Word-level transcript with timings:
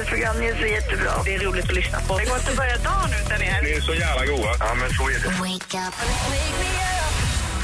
ert 0.00 0.08
program, 0.08 0.36
ni 0.40 0.46
är 0.46 0.56
så 0.56 0.66
jättebra. 0.66 1.12
Det 1.24 1.34
är 1.34 1.38
roligt 1.38 1.64
att 1.64 1.74
lyssna 1.74 1.98
på. 2.00 2.18
Det 2.18 2.24
går 2.24 2.36
inte 2.36 2.50
att 2.50 2.56
börja 2.56 2.78
dagen 2.78 3.10
utan 3.24 3.42
er. 3.42 3.62
Ni 3.62 3.70
är 3.70 3.80
så 3.80 3.94
jävla 3.94 4.26
goa. 4.26 4.52
Ja, 4.60 4.74
men 4.80 4.90
så 4.98 5.02
är 5.08 5.18
det. 5.22 5.28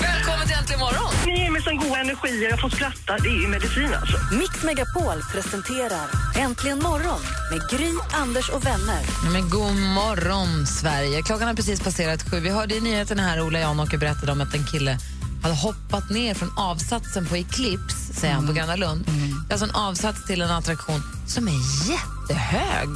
Välkommen 0.01 0.47
till 0.47 0.57
Äntligen 0.57 0.81
morgon! 0.81 1.13
Ni 1.27 1.41
ger 1.41 1.51
mig 1.51 1.63
sån 1.63 1.77
god 1.77 1.97
energi. 1.99 2.49
Jag 2.51 2.61
får 2.61 2.69
skratta. 2.69 3.13
Det 3.23 3.29
är 3.29 3.41
ju 3.43 3.49
medicin 3.49 3.95
alltså. 4.01 4.17
Mix 4.41 4.63
Megapol 4.63 5.19
presenterar 5.33 6.07
Äntligen 6.37 6.79
morgon 6.79 7.21
med 7.51 7.61
Gry, 7.71 7.93
Anders 8.13 8.49
och 8.51 8.67
vänner. 8.67 9.03
Men 9.33 9.51
god 9.51 9.75
morgon, 9.75 10.67
Sverige. 10.67 11.23
Klockan 11.23 11.47
har 11.49 11.55
precis 11.55 11.81
passerat 11.81 12.31
sju. 12.31 12.41
Vi 12.41 12.51
hörde 12.51 12.75
i 12.75 12.81
nyheterna 12.81 13.23
här 13.23 13.41
Ola 13.41 13.59
Janåker 13.59 13.99
berättade 13.99 14.33
om 14.33 14.41
att 14.41 14.55
en 14.55 14.67
kille 14.67 14.99
hade 15.43 15.55
hoppat 15.55 16.11
ner 16.11 16.35
från 16.35 16.59
avsatsen 16.59 17.27
på 17.27 17.37
Eclipse, 17.37 18.15
säger 18.15 18.35
han, 18.35 18.47
på 18.47 18.53
Gröna 18.53 18.77
Lund. 18.77 19.09
Är 19.09 19.13
alltså 19.51 19.65
en 19.67 19.75
avsats 19.75 20.27
till 20.27 20.43
en 20.43 20.51
attraktion 20.51 21.03
som 21.27 21.49
är 21.49 21.89
jättehög. 21.91 22.89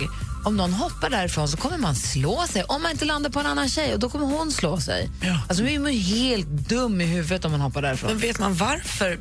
Om 0.45 0.57
någon 0.57 0.73
hoppar 0.73 1.11
därifrån 1.11 1.48
så 1.48 1.57
kommer 1.57 1.79
man 1.79 1.95
slå 1.97 2.47
sig. 2.47 2.62
Om 2.65 2.83
man 2.83 2.91
inte 2.91 3.05
landar 3.05 3.30
på 3.30 3.41
en 3.41 3.47
annan 3.47 3.69
tjej, 3.69 3.95
och 3.95 3.98
då 4.01 4.11
kommer 4.11 4.27
hon 4.27 4.52
slå 4.52 4.80
sig. 4.80 5.11
Alltså, 5.48 5.62
man 5.65 5.87
är 5.87 5.91
ju 5.91 5.98
helt 6.01 6.47
dum 6.47 7.01
i 7.01 7.04
huvudet 7.04 7.45
om 7.45 7.51
man 7.52 7.60
hoppar 7.60 7.82
därifrån. 7.82 8.10
Men 8.10 8.19
vet 8.19 8.38
man 8.38 8.54
varför 8.54 9.19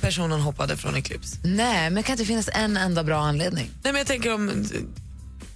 personen 0.00 0.40
hoppade 0.40 0.76
från 0.76 0.94
Eclipse? 0.94 1.36
Nej, 1.44 1.82
men 1.90 1.94
det 1.94 2.02
kan 2.02 2.12
inte 2.12 2.24
finnas 2.24 2.48
en 2.52 2.76
enda 2.76 3.04
bra 3.04 3.20
anledning. 3.20 3.70
Nej, 3.82 3.92
men 3.92 3.96
jag 3.98 4.06
tänker 4.06 4.34
om, 4.34 4.64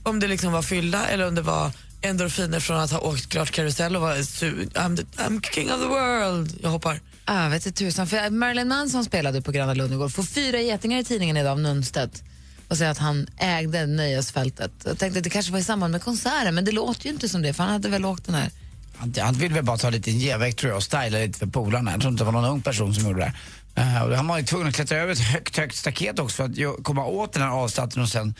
om 0.02 0.20
det 0.20 0.26
liksom 0.28 0.52
var 0.52 0.62
fylla 0.62 1.06
eller 1.06 1.28
om 1.28 1.34
det 1.34 1.42
var 1.42 1.70
endorfiner 2.02 2.60
från 2.60 2.76
att 2.80 2.90
ha 2.90 2.98
åkt 2.98 3.28
klart 3.28 3.50
karusell 3.50 3.96
och 3.96 4.02
vara 4.02 4.16
su- 4.16 4.70
I'm, 4.72 4.96
the, 4.96 5.02
I'm 5.22 5.40
king 5.54 5.72
of 5.72 5.80
the 5.80 5.86
world. 5.86 6.58
Jag 6.62 6.70
hoppar. 6.70 7.00
Ah, 7.34 7.48
vet 7.48 7.74
tusan. 7.74 8.06
För 8.06 8.30
Marilyn 8.30 8.68
Manson 8.68 9.04
spelade 9.04 9.42
på 9.42 9.52
Gröna 9.52 9.74
Lund 9.74 9.92
igår. 9.92 10.08
Får 10.08 10.22
fyra 10.22 10.60
getingar 10.60 10.98
i 10.98 11.04
tidningen 11.04 11.36
idag 11.36 11.52
av 11.52 11.60
Nunstedt 11.60 12.22
och 12.68 12.76
säger 12.76 12.90
att 12.90 12.98
han 12.98 13.26
ägde 13.36 13.86
nöjesfältet. 13.86 14.72
Jag 14.84 14.98
tänkte 14.98 15.18
att 15.18 15.24
det 15.24 15.30
kanske 15.30 15.52
var 15.52 15.58
i 15.58 15.64
samband 15.64 15.92
med 15.92 16.02
konserten, 16.02 16.54
men 16.54 16.64
det 16.64 16.72
låter 16.72 17.06
ju 17.06 17.12
inte 17.12 17.28
som 17.28 17.42
det, 17.42 17.52
för 17.52 17.62
han 17.62 17.72
hade 17.72 17.88
väl 17.88 18.04
åkt 18.04 18.26
den 18.26 18.34
här. 18.34 18.50
Han, 18.96 19.14
han 19.20 19.34
ville 19.34 19.54
väl 19.54 19.64
bara 19.64 19.76
ta 19.76 19.90
lite 19.90 20.10
genväg 20.10 20.56
tror 20.56 20.70
jag 20.70 20.76
och 20.76 20.82
styla 20.82 21.18
lite 21.18 21.38
för 21.38 21.46
polarna. 21.46 21.90
Jag 21.90 22.00
tror 22.00 22.12
inte 22.12 22.24
det 22.24 22.30
var 22.30 22.40
någon 22.40 22.50
ung 22.50 22.62
person 22.62 22.94
som 22.94 23.04
gjorde 23.04 23.20
det. 23.20 23.32
Uh, 23.82 24.02
och 24.02 24.16
han 24.16 24.26
var 24.26 24.38
ju 24.38 24.44
tvungen 24.44 24.68
att 24.68 24.74
klättra 24.74 24.98
över 24.98 25.12
ett 25.12 25.20
högt, 25.20 25.56
högt 25.56 25.76
staket 25.76 26.18
också 26.18 26.36
för 26.36 26.44
att 26.44 26.84
komma 26.84 27.06
åt 27.06 27.32
den 27.32 27.42
här 27.42 27.50
avsatsen 27.50 28.02
och 28.02 28.08
sen 28.08 28.34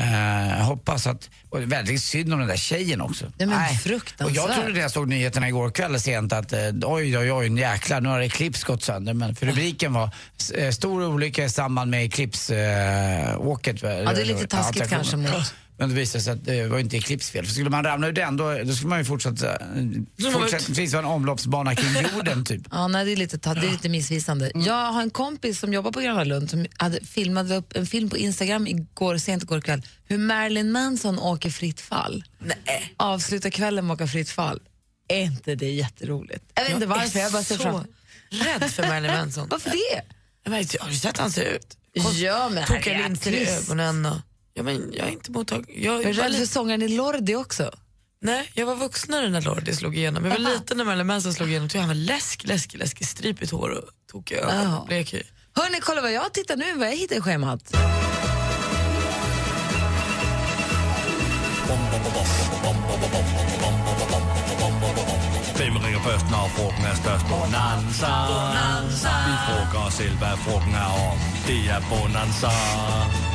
uh, 0.00 0.64
hoppas 0.64 1.06
att... 1.06 1.30
Och 1.50 1.58
det 1.58 1.64
är 1.64 1.68
väldigt 1.68 2.02
synd 2.02 2.32
om 2.32 2.38
den 2.38 2.48
där 2.48 2.56
tjejen 2.56 3.00
också. 3.00 3.24
Ja, 3.24 3.46
men 3.46 3.48
Nej. 3.48 3.76
fruktansvärt. 3.76 4.26
Och 4.26 4.50
jag 4.50 4.54
trodde 4.56 4.72
när 4.72 4.80
jag 4.80 4.90
såg 4.90 5.08
nyheterna 5.08 5.48
igår 5.48 5.70
kväll 5.70 6.00
sent 6.00 6.32
att 6.32 6.52
uh, 6.52 6.58
oj, 6.82 7.18
oj, 7.18 7.32
oj, 7.32 7.60
jäklar, 7.60 8.00
nu 8.00 8.08
har 8.08 8.20
Eclipse 8.20 8.66
gått 8.66 8.82
sönder. 8.82 9.14
Men 9.14 9.34
för 9.34 9.46
rubriken 9.46 9.92
var 9.92 10.10
uh, 10.58 10.70
stor 10.70 11.06
olycka 11.06 11.44
i 11.44 11.48
samband 11.48 11.90
med 11.90 12.04
Eclipse-åket. 12.04 13.82
Ja, 13.82 13.88
det 13.88 14.20
är 14.20 14.24
lite 14.24 14.46
taskigt 14.46 14.88
kanske 14.88 15.16
mot... 15.16 15.54
Men 15.78 15.88
det 15.88 15.94
visade 15.94 16.24
sig 16.24 16.32
att 16.32 16.44
det 16.44 16.66
var 16.66 16.78
inte 16.78 16.96
Eclipse 16.96 17.32
fel. 17.32 17.46
För 17.46 17.52
skulle 17.52 17.70
man 17.70 17.84
ramla 17.84 18.08
ur 18.08 18.12
den 18.12 18.36
då, 18.36 18.58
då 18.64 18.72
skulle 18.72 18.88
man 18.88 18.98
ju 18.98 19.04
fortsätta, 19.04 19.52
eh, 19.56 20.32
fortsättningsvis 20.32 20.92
vara 20.92 21.02
en 21.02 21.08
omloppsbana 21.08 21.74
kring 21.74 22.06
jorden 22.14 22.44
typ. 22.44 22.62
Ja, 22.70 22.88
nej, 22.88 23.04
det 23.04 23.12
är 23.12 23.16
lite, 23.16 23.36
det 23.36 23.66
är 23.66 23.70
lite 23.70 23.88
missvisande. 23.88 24.50
Jag 24.54 24.92
har 24.92 25.02
en 25.02 25.10
kompis 25.10 25.58
som 25.60 25.72
jobbar 25.72 25.92
på 25.92 26.00
Gröna 26.00 26.24
Lund 26.24 26.50
som 26.50 26.66
hade 26.76 27.04
filmat 27.04 27.50
upp 27.50 27.76
en 27.76 27.86
film 27.86 28.10
på 28.10 28.16
Instagram 28.16 28.66
igår, 28.66 29.18
sent 29.18 29.42
igår 29.42 29.60
kväll 29.60 29.82
hur 30.04 30.18
Marilyn 30.18 30.72
Manson 30.72 31.18
åker 31.18 31.50
fritt 31.50 31.80
fall. 31.80 32.24
Nej. 32.38 32.94
Avslutar 32.96 33.50
kvällen 33.50 33.86
med 33.86 33.94
att 33.94 34.00
åka 34.00 34.08
fritt 34.08 34.30
fall. 34.30 34.60
Är 35.08 35.22
inte 35.22 35.54
det 35.54 35.70
jätteroligt? 35.70 36.44
Jag 36.54 36.64
vet 36.64 36.72
inte 36.72 36.86
varför, 36.86 37.18
jag 37.18 37.32
bara 37.32 37.42
ser 37.42 37.56
så 37.56 37.62
fram 37.62 37.84
rädd 38.30 38.70
för 38.70 38.82
Marilyn 38.82 39.12
Manson. 39.12 39.48
Varför 39.50 39.70
det? 39.70 40.02
Jag 40.44 40.50
vet, 40.50 40.80
har 40.80 40.88
du 40.88 40.96
sett 40.96 41.18
hur 41.18 41.22
han 41.22 41.32
ser 41.32 41.44
ut? 41.44 41.76
Ja, 42.14 42.48
men 42.48 42.66
Tokiga 42.66 43.08
linser 43.08 43.32
i 43.32 43.48
ögonen 43.48 44.06
och... 44.06 44.16
Ja, 44.58 44.62
men 44.64 44.92
jag 44.92 45.06
är 45.08 45.12
inte 45.12 45.30
mottaglig. 45.30 45.84
Jag, 45.84 45.94
Jag 45.94 46.04
är 46.04 46.12
rädd 46.12 46.34
för 46.34 46.46
sångaren 46.46 46.82
i 46.82 46.88
Lordi 46.88 47.34
också. 47.34 47.70
Nej, 48.20 48.50
jag 48.54 48.66
var 48.66 48.76
vuxnare 48.76 49.28
när 49.30 49.40
Lordi 49.42 49.74
slog 49.74 49.96
igenom. 49.96 50.24
Jag 50.24 50.30
var 50.30 50.40
Aha. 50.46 50.54
liten 50.54 50.76
när 50.76 50.84
Marilyn 50.84 51.06
Manson 51.06 51.34
slog 51.34 51.48
igenom. 51.48 51.68
Tyckte 51.68 51.78
han 51.78 51.88
var 51.88 51.94
läsk, 51.94 52.44
läsk, 52.44 52.74
läsk, 52.74 53.04
stripigt 53.08 53.52
hår 53.52 53.68
och 53.70 53.84
tokiga 54.12 54.38
ögon. 54.40 54.86
Blek 54.86 55.14
hy. 55.14 55.22
Hörni, 55.54 55.80
kolla 55.80 56.00
vad 56.00 56.12
jag 56.12 56.32
tittar 56.34 56.56
nu, 56.56 56.74
vad 56.74 56.88
jag 56.88 56.96
hittar 56.96 57.16
i 57.16 57.20
schemat. 57.20 57.74
Først, 66.18 66.30
når 66.30 66.50
frugten 66.56 66.84
er 66.84 66.96
størst? 67.02 67.24
Bonanza. 67.32 68.12
Bonanza. 68.30 69.12
Vi 69.28 69.34
frugger 69.46 69.80
os 69.86 69.94
selv, 69.94 70.16
hvad 70.22 70.36
frugten 70.44 70.74
er 70.74 70.90
om. 71.10 71.18
Det 71.46 71.60
er 71.74 71.80
Bonanza. 71.90 72.52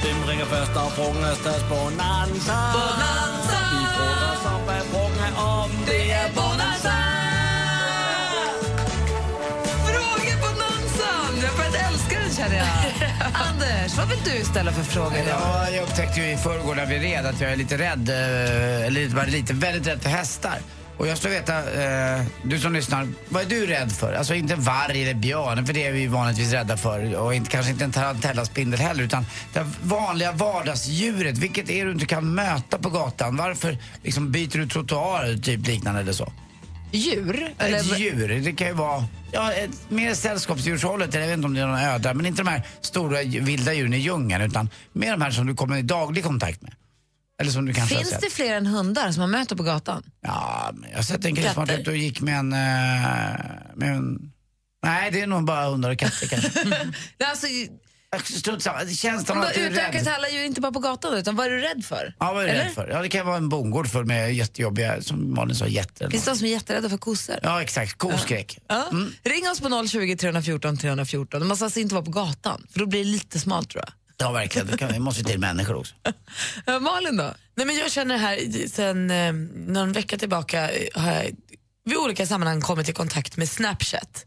Hvem 0.03 0.19
ringer 0.29 0.45
først, 0.45 0.71
når 0.77 0.89
frugten 0.97 1.23
er 1.31 1.35
størst? 1.43 1.65
Bonanza. 1.73 2.57
Bonanza. 2.77 3.59
Vi 3.73 3.83
frugger 3.95 4.27
os 4.35 4.45
om, 4.53 4.61
hvad 4.67 4.81
frugten 4.91 5.21
er 5.27 5.33
om. 5.59 5.69
Det 5.89 6.03
er 6.19 6.27
Bonanza. 6.37 6.95
Känner 12.37 12.57
jag. 12.57 12.67
Anders, 13.49 13.97
vad 13.97 14.07
vill 14.07 14.19
du 14.25 14.45
ställa 14.45 14.71
för 14.71 14.83
frågor? 14.83 15.17
Ja, 15.29 15.69
jag 15.69 15.83
upptäckte 15.83 16.19
ju 16.19 16.25
i 16.31 16.37
förrgår 16.37 16.75
när 16.75 16.85
vi 16.85 16.99
red 16.99 17.25
att 17.25 17.41
jag 17.41 17.51
är 17.51 17.55
lite 17.55 17.77
rädd, 17.77 18.09
eh, 18.09 18.87
eller 18.87 19.25
lite, 19.31 19.53
väldigt 19.53 19.87
rädd 19.87 20.01
för 20.01 20.09
hästar. 20.09 20.57
Och 21.03 21.09
jag 21.09 21.17
skulle 21.17 21.33
veta, 21.33 21.83
eh, 21.83 22.21
du 22.43 22.59
som 22.59 22.73
lyssnar, 22.73 23.07
vad 23.29 23.43
är 23.43 23.49
du 23.49 23.65
rädd 23.65 23.91
för? 23.91 24.13
Alltså 24.13 24.35
inte 24.35 24.55
varg 24.55 25.03
eller 25.03 25.13
björn, 25.13 25.65
för 25.65 25.73
det 25.73 25.87
är 25.87 25.91
vi 25.91 26.07
vanligtvis 26.07 26.51
rädda 26.51 26.77
för. 26.77 27.15
Och 27.15 27.35
inte, 27.35 27.49
kanske 27.49 27.71
inte 27.71 27.83
en 27.83 27.91
tarantellaspindel 27.91 28.79
heller, 28.79 29.03
utan 29.03 29.25
det 29.53 29.65
vanliga 29.83 30.31
vardagsdjuret. 30.31 31.37
Vilket 31.37 31.69
är 31.69 31.85
du 31.85 31.91
inte 31.91 32.05
kan 32.05 32.35
möta 32.35 32.77
på 32.77 32.89
gatan? 32.89 33.37
Varför 33.37 33.77
liksom, 34.03 34.31
byter 34.31 34.57
du 34.57 34.67
trottoar, 34.67 35.41
typ 35.41 35.67
liknande 35.67 36.01
eller 36.01 36.13
så? 36.13 36.33
Djur? 36.91 37.53
Ett 37.57 37.99
djur, 37.99 38.41
det 38.43 38.51
kan 38.51 38.67
ju 38.67 38.73
vara 38.73 39.05
ja, 39.31 39.53
ett, 39.53 39.89
mer 39.89 40.13
sällskapsdjurshållet, 40.13 41.13
jag 41.13 41.21
vet 41.21 41.33
inte 41.33 41.45
om 41.45 41.53
det 41.53 41.61
är 41.61 41.67
några 41.67 41.93
ödlar, 41.93 42.13
men 42.13 42.25
inte 42.25 42.43
de 42.43 42.49
här 42.49 42.67
stora 42.81 43.21
vilda 43.23 43.73
djuren 43.73 43.93
i 43.93 43.97
djungeln 43.97 44.41
utan 44.41 44.69
mer 44.93 45.11
de 45.11 45.21
här 45.21 45.31
som 45.31 45.47
du 45.47 45.55
kommer 45.55 45.77
i 45.77 45.81
daglig 45.81 46.23
kontakt 46.23 46.61
med. 46.61 46.73
Eller 47.43 47.51
som 47.53 47.65
du 47.65 47.73
kanske 47.73 47.95
Finns 47.95 48.13
har 48.13 48.21
det 48.21 48.29
fler 48.29 48.55
än 48.55 48.65
hundar 48.65 49.11
som 49.11 49.21
man 49.21 49.31
möter 49.31 49.55
på 49.55 49.63
gatan? 49.63 50.03
Ja, 50.21 50.69
men 50.73 50.89
jag 50.89 50.97
har 50.97 51.03
sett 51.03 51.25
en 51.25 51.35
kille 51.35 51.53
som 51.53 51.59
var 51.61 51.67
Katter? 51.67 51.81
ute 51.81 51.89
och 51.91 51.97
gick 51.97 52.21
med 52.21 52.39
en, 52.39 52.53
eh, 52.53 52.59
med 53.75 53.95
en... 53.95 54.31
Nej, 54.85 55.11
det 55.11 55.21
är 55.21 55.27
nog 55.27 55.45
bara 55.45 55.65
hundar 55.65 55.91
och 55.91 55.97
katter 55.99 56.27
kanske. 56.27 56.49
Alltså, 57.25 57.47
Strunt 58.23 58.63
samma, 58.63 58.77
bara 59.27 59.47
att 59.47 59.53
du 59.53 59.61
är 59.61 59.69
utöka 59.71 59.91
till 59.91 59.99
rädd. 59.99 60.15
alla 60.15 60.29
djur, 60.29 60.43
inte 60.45 60.61
bara 60.61 60.71
på 60.71 60.79
gatan 60.79 61.13
utan 61.13 61.35
vad 61.35 61.45
är 61.45 61.49
du 61.49 61.57
rädd 61.59 61.85
för? 61.85 62.15
Ja, 62.19 62.33
vad 62.33 62.43
är 62.43 62.47
du 62.47 62.53
Eller? 62.53 62.63
rädd 62.63 62.73
för? 62.73 62.87
Ja, 62.87 63.01
det 63.01 63.09
kan 63.09 63.25
vara 63.25 63.37
en 63.37 63.49
bondgård 63.49 63.87
full 63.87 64.05
med 64.05 64.35
jättejobbiga, 64.35 65.01
som 65.01 65.33
Malin 65.33 65.55
sa, 65.55 65.67
jätter. 65.67 66.01
eller 66.05 66.11
Finns 66.11 66.25
det 66.25 66.31
de 66.31 66.37
som 66.37 66.47
är 66.47 66.51
jätterädda 66.51 66.89
för 66.89 66.97
kossor? 66.97 67.35
Ja, 67.43 67.61
exakt. 67.61 67.97
Koskräck. 67.97 68.57
Ja. 68.67 68.87
Ring 69.23 69.49
oss 69.51 69.59
på 69.61 69.87
020 69.87 70.15
314 70.17 70.77
314. 70.77 71.39
Det 71.39 71.45
måste 71.47 71.65
alltså 71.65 71.79
inte 71.79 71.95
vara 71.95 72.05
på 72.05 72.11
gatan, 72.11 72.67
för 72.71 72.79
då 72.79 72.85
blir 72.85 72.99
det 73.05 73.09
lite 73.11 73.39
smalt 73.39 73.69
tror 73.69 73.83
jag. 73.87 73.93
Ja, 74.17 74.31
verkligen. 74.31 74.67
Det, 74.67 74.77
kan, 74.77 74.91
det 74.91 74.99
måste 74.99 75.23
till 75.23 75.39
människor 75.39 75.75
också. 75.75 75.95
Ja, 76.65 76.79
Malin 76.79 77.17
då? 77.17 77.33
Nej, 77.55 77.65
men 77.65 77.77
jag 77.77 77.91
känner 77.91 78.17
här, 78.17 78.67
sen 78.67 79.11
eh, 79.11 79.33
någon 79.73 79.91
vecka 79.91 80.17
tillbaka 80.17 80.69
eh, 80.71 81.01
har 81.01 81.11
jag 81.11 81.31
vid 81.85 81.97
olika 81.97 82.25
sammanhang 82.25 82.61
kommit 82.61 82.89
i 82.89 82.93
kontakt 82.93 83.37
med 83.37 83.49
Snapchat. 83.49 84.25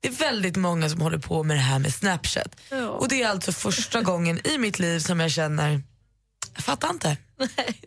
Det 0.00 0.08
är 0.08 0.12
väldigt 0.12 0.56
många 0.56 0.88
som 0.88 1.00
håller 1.00 1.18
på 1.18 1.42
med 1.42 1.56
det 1.56 1.60
här 1.60 1.78
med 1.78 1.94
Snapchat. 1.94 2.56
Och 2.98 3.08
det 3.08 3.22
är 3.22 3.28
alltså 3.28 3.52
första 3.52 4.02
gången 4.02 4.46
i 4.46 4.58
mitt 4.58 4.78
liv 4.78 4.98
som 5.00 5.20
jag 5.20 5.30
känner, 5.30 5.82
jag 6.54 6.64
fattar 6.64 6.90
inte. 6.90 7.16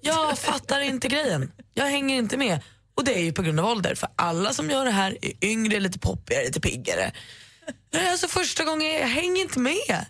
Jag 0.01 0.39
fattar 0.39 0.79
inte 0.79 1.07
grejen. 1.07 1.51
Jag 1.73 1.85
hänger 1.85 2.15
inte 2.15 2.37
med. 2.37 2.59
Och 2.95 3.03
det 3.03 3.13
är 3.13 3.23
ju 3.23 3.33
på 3.33 3.41
grund 3.41 3.59
av 3.59 3.65
ålder, 3.65 3.95
för 3.95 4.09
alla 4.15 4.53
som 4.53 4.69
gör 4.69 4.85
det 4.85 4.91
här 4.91 5.17
är 5.21 5.45
yngre, 5.45 5.79
lite 5.79 5.99
poppigare, 5.99 6.43
lite 6.45 6.61
piggare. 6.61 7.11
Det 7.91 7.97
är 7.97 8.11
alltså 8.11 8.27
första 8.27 8.63
gången 8.63 8.91
jag 8.93 9.07
hänger 9.07 9.41
inte 9.41 9.59
med. 9.59 10.05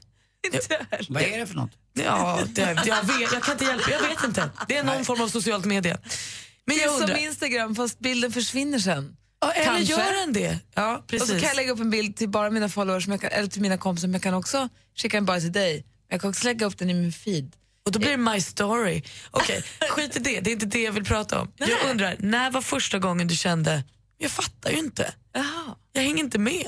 Vad 1.10 1.24
är 1.24 1.40
det 1.40 1.48
för 1.48 1.56
något? 1.56 1.72
Ja, 1.94 2.40
det, 2.48 2.62
jag, 2.86 3.04
vet, 3.04 3.34
jag 3.34 3.44
kan 3.44 3.52
inte 3.54 3.66
hjälpa, 3.66 3.92
jag 3.92 4.00
vet 4.10 4.24
inte. 4.24 4.50
Det 4.68 4.78
är 4.78 4.84
någon 4.84 5.06
form 5.06 5.22
av 5.22 5.28
socialt 5.28 5.66
medie. 5.66 5.98
Men 6.66 6.76
Det 6.78 6.82
jag 6.84 6.94
är 6.94 6.98
som 6.98 7.02
undrar, 7.02 7.18
Instagram 7.18 7.76
fast 7.76 8.00
bilden 8.00 8.32
försvinner 8.32 8.80
sen. 8.80 9.18
ja, 9.42 9.52
eller 9.52 9.66
kanske. 9.66 9.94
gör 9.94 10.14
den 10.22 10.34
det? 10.34 10.60
Ja, 10.76 10.96
Och 10.98 11.02
så 11.02 11.08
precis. 11.08 11.30
kan 11.30 11.42
jag 11.42 11.56
lägga 11.56 11.72
upp 11.72 11.80
en 11.80 11.90
bild 11.90 12.16
till 12.18 12.30
bara 12.30 12.50
mina 12.50 12.70
followers 12.70 13.04
som 13.04 13.12
jag 13.12 13.22
kan, 13.22 13.30
eller 13.32 13.48
till 13.48 13.62
mina 13.62 13.78
kompisar 13.78 14.08
men 14.08 14.14
jag 14.14 14.22
kan 14.22 14.34
också 14.34 14.70
skicka 14.98 15.18
den 15.18 15.26
bara 15.26 15.40
till 15.40 15.52
dig. 15.52 15.86
Jag 16.10 16.22
kan 16.22 16.30
också 16.30 16.46
lägga 16.46 16.66
upp 16.66 16.78
den 16.78 16.90
i 16.90 16.94
min 16.94 17.14
feed. 17.14 17.52
Och 17.86 17.92
då 17.92 18.00
blir 18.00 18.12
det 18.12 18.18
my 18.18 18.42
story. 18.42 19.04
Okej, 19.32 19.64
skit 19.90 20.16
i 20.16 20.20
det. 20.20 20.40
Det 20.40 20.50
är 20.50 20.54
inte 20.54 20.66
det 20.66 20.82
jag 20.84 20.92
vill 20.92 21.06
prata 21.06 21.40
om. 21.42 21.52
Jag 21.58 21.70
undrar, 21.92 22.16
när 22.20 22.52
var 22.52 22.62
första 22.62 23.00
gången 23.00 23.28
du 23.28 23.36
kände, 23.36 23.84
jag 24.18 24.32
fattar 24.32 24.70
ju 24.72 24.78
inte. 24.78 25.14
Jag 25.94 26.02
hänger 26.02 26.18
inte 26.24 26.40
med. 26.40 26.68